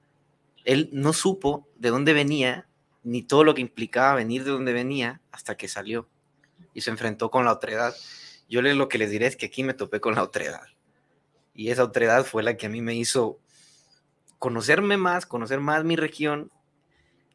[0.64, 2.66] Él no supo de dónde venía,
[3.04, 6.08] ni todo lo que implicaba venir de donde venía, hasta que salió
[6.74, 7.94] y se enfrentó con la otredad.
[8.48, 10.64] Yo lo que les diré es que aquí me topé con la otredad.
[11.54, 13.40] Y esa otredad fue la que a mí me hizo
[14.40, 16.50] conocerme más, conocer más mi región,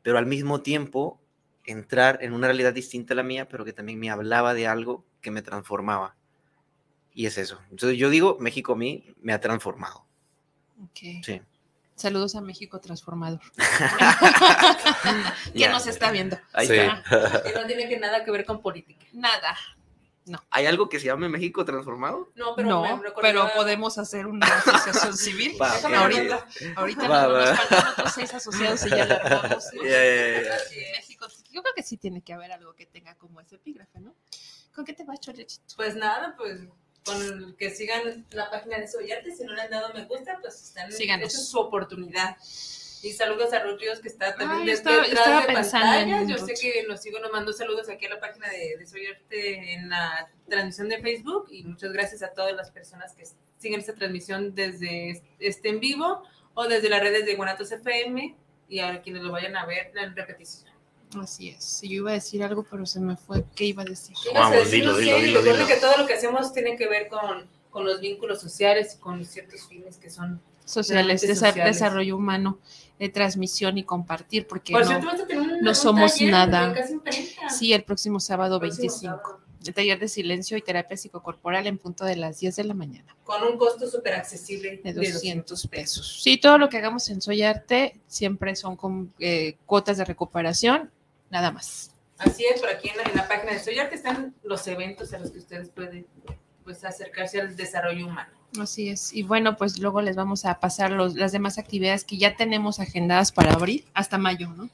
[0.02, 1.20] pero al mismo tiempo
[1.66, 5.04] entrar en una realidad distinta a la mía, pero que también me hablaba de algo
[5.28, 6.14] que me transformaba.
[7.12, 7.60] Y es eso.
[7.70, 10.04] Entonces yo digo, México a mí me ha transformado.
[10.94, 11.42] Sí.
[11.96, 13.40] Saludos a México Transformador.
[15.54, 16.38] que nos está viendo.
[16.52, 16.74] Ahí Sí.
[16.76, 17.42] está.
[17.42, 19.04] Que no tiene que nada que ver con política.
[19.12, 19.56] Nada.
[20.50, 22.30] ¿Hay algo que se llame México transformado?
[22.36, 25.56] No, pero no, me recordaba- pero podemos hacer una asociación civil.
[25.60, 26.02] Va, Déjame ok.
[26.04, 27.44] ahorita ahorita Va, no, va.
[27.46, 29.64] nos faltan otros seis asociados y ya la armamos.
[29.82, 34.14] México, yo creo que sí tiene que haber algo que tenga como ese epígrafe, ¿no?
[34.78, 35.74] ¿Con qué te va, Chorechito?
[35.74, 36.60] Pues nada, pues
[37.04, 40.38] con el que sigan la página de Soyarte, si no le han dado me gusta,
[40.40, 41.26] pues están Síganos.
[41.32, 42.36] esa es su oportunidad.
[43.02, 46.10] Y saludos a Ruth Ríos, que está también Ay, estaba- detrás estaba de pensando en
[46.10, 46.40] pantallas.
[46.40, 49.72] Yo sé que nos sigo, nos mandó saludos aquí a la página de, de Soyarte
[49.72, 51.48] en la transmisión de Facebook.
[51.50, 53.24] Y muchas gracias a todas las personas que
[53.58, 56.22] siguen esta transmisión desde este en vivo
[56.54, 58.36] o desde las redes de Guanatos FM
[58.68, 60.67] y a quienes lo vayan a ver en repetición.
[61.20, 61.80] Así es.
[61.82, 63.44] Yo iba a decir algo, pero se me fue.
[63.54, 64.14] ¿Qué iba a decir?
[64.34, 65.66] Vamos, dilo, dilo, dilo, dilo.
[65.66, 69.24] que todo lo que hacemos tiene que ver con, con los vínculos sociales y con
[69.24, 70.40] ciertos fines que son.
[70.64, 71.64] Sociales, sociales.
[71.64, 72.58] desarrollo humano,
[72.98, 76.30] de transmisión y compartir, porque Por no- cierto, vas a tener un- no somos taller
[76.30, 76.74] nada.
[77.48, 79.16] Sí, el próximo sábado Próximo 25.
[79.16, 79.40] sábado.
[79.66, 83.16] El taller de silencio y terapia psicocorporal en punto de las 10 de la mañana.
[83.24, 86.20] Con un costo súper accesible de 200 pesos.
[86.22, 90.90] Sí, todo lo que hagamos en Soy Arte siempre son con eh, cuotas de recuperación,
[91.30, 91.92] nada más.
[92.18, 95.18] Así es, por aquí en la, en la página de Soyarte están los eventos a
[95.18, 96.06] los que ustedes pueden
[96.64, 98.30] pues, acercarse al desarrollo humano.
[98.60, 99.12] Así es.
[99.12, 102.80] Y bueno, pues luego les vamos a pasar los, las demás actividades que ya tenemos
[102.80, 104.68] agendadas para abril hasta mayo, ¿no?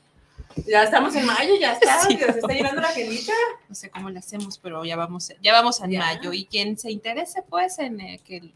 [0.69, 2.17] Ya estamos en mayo, ya está, Sí.
[2.17, 3.33] ya se está llenando la agendita.
[3.69, 5.99] No sé cómo le hacemos, pero ya vamos, ya vamos en Ya.
[5.99, 6.33] mayo.
[6.33, 8.55] Y quien se interese, pues, en eh, que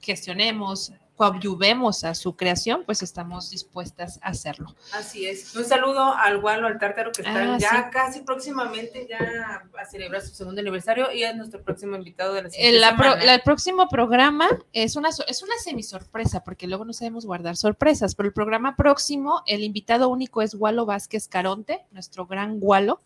[0.00, 4.74] gestionemos, coadyuvemos a su creación, pues estamos dispuestas a hacerlo.
[4.94, 5.54] Así es.
[5.54, 7.76] Un saludo al Gualo, al Tártaro, que están Ah, ya sí.
[7.92, 12.48] casi próximamente ya a celebrar su segundo aniversario y es nuestro próximo invitado de la
[12.50, 13.24] siguiente Eh, la pro- semana.
[13.26, 18.14] la- el próximo programa es una, es una semisorpresa, porque luego no sabemos guardar sorpresas,
[18.14, 23.00] pero el programa próximo, el invitado único es Gualo Vázquez Caronte, nuestro gran Gualo,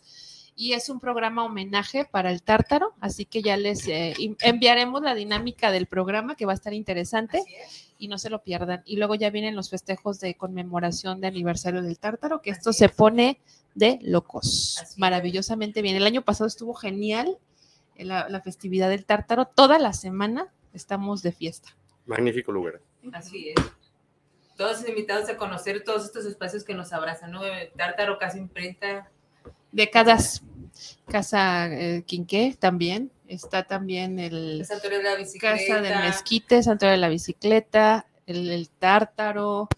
[0.56, 5.14] y es un programa homenaje para el tártaro, así que ya les eh, enviaremos la
[5.14, 7.92] dinámica del programa, que va a estar interesante, es.
[7.98, 8.82] y no se lo pierdan.
[8.84, 12.88] Y luego ya vienen los festejos de conmemoración de aniversario del tártaro, que esto se
[12.88, 13.40] pone
[13.74, 15.96] de locos, Así maravillosamente bien.
[15.96, 17.38] El año pasado estuvo genial
[17.96, 21.70] la, la festividad del tártaro, toda la semana estamos de fiesta.
[22.06, 22.80] Magnífico lugar.
[23.12, 23.56] Así es.
[24.56, 27.40] Todos invitados a conocer todos estos espacios que nos abrazan, ¿no?
[27.76, 29.10] Tártaro, Casa Imprenta.
[29.74, 30.42] Décadas,
[31.08, 35.56] Casa eh, Quinqué también, está también el el Santuario de la Bicicleta.
[35.56, 39.68] Casa del Mezquite, Santuario de la Bicicleta, el, el Tártaro,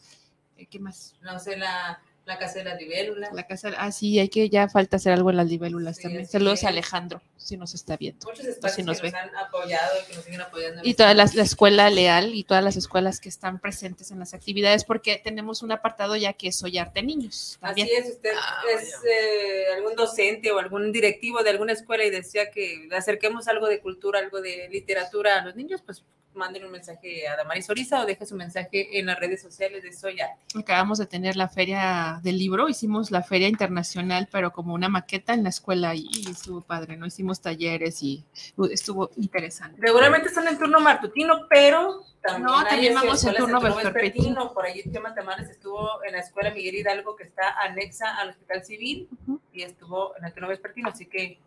[0.57, 1.15] eh, ¿qué más?
[1.23, 3.31] No sé, la, la Casa de la Libélula.
[3.33, 6.27] La casa, ah, sí, hay que ya falta hacer algo en las libélulas Sí, también.
[6.27, 8.27] Saludos a Alejandro, si nos está viendo.
[8.27, 10.83] Muchos espacios si nos que nos han apoyado y que nos siguen apoyando.
[10.83, 14.35] Y este toda la, escuela leal y todas las escuelas que están presentes en las
[14.35, 17.59] actividades, porque tenemos un apartado ya que es Soy Arte Niños.
[17.61, 17.87] También.
[17.87, 22.11] Así es, usted Ah, es eh, algún docente o algún directivo de alguna escuela y
[22.11, 26.03] decía que acerquemos algo de cultura, algo de literatura a los niños, pues
[26.37, 29.93] manden un mensaje a Damaris Oriza o deje su mensaje en las redes sociales de
[29.93, 30.37] Soy Arte.
[30.59, 35.35] Acabamos de tener la feria del libro, hicimos la feria internacional, pero como una maqueta
[35.35, 37.07] en la escuela y, estuvo padre, ¿no?
[37.07, 38.25] Hicimos talleres y
[38.71, 39.81] estuvo interesante.
[39.81, 44.53] Regularmente están en turno matutino, pero también, No, también vamos en turno vespertino.
[44.53, 48.65] Por ahí Chema Tamales estuvo en la escuela Miguel Hidalgo, que está anexa al Hospital
[48.65, 49.41] Civil, Ujú.
[49.53, 51.39] y estuvo en el turno vespertino, así que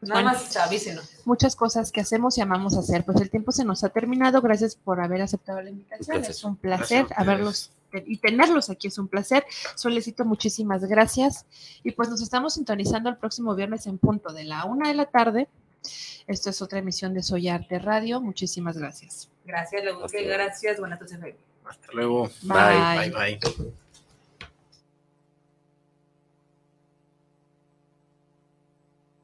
[0.00, 0.38] nada bueno.
[0.38, 1.10] más avísenos.
[1.24, 3.04] Muchas cosas que hacemos y amamos hacer.
[3.04, 4.40] Pues el tiempo se nos ha terminado.
[4.40, 6.16] Gracias por haber aceptado la invitación.
[6.16, 6.38] Gracias.
[6.38, 9.44] Es un placer haberlos y tenerlos aquí es un placer.
[9.74, 11.46] Solicito muchísimas gracias
[11.82, 15.06] y pues nos estamos sintonizando el próximo viernes en punto de la una de la
[15.06, 15.48] tarde.
[16.26, 18.20] Esto es otra emisión de Soy Arte Radio.
[18.20, 19.30] Muchísimas gracias.
[19.44, 20.22] Gracias, Leonce.
[20.24, 20.78] Gracias.
[20.78, 21.18] Buenas noches.
[21.64, 22.30] Hasta luego.
[22.42, 23.10] Bye.
[23.10, 23.72] Bye, bye.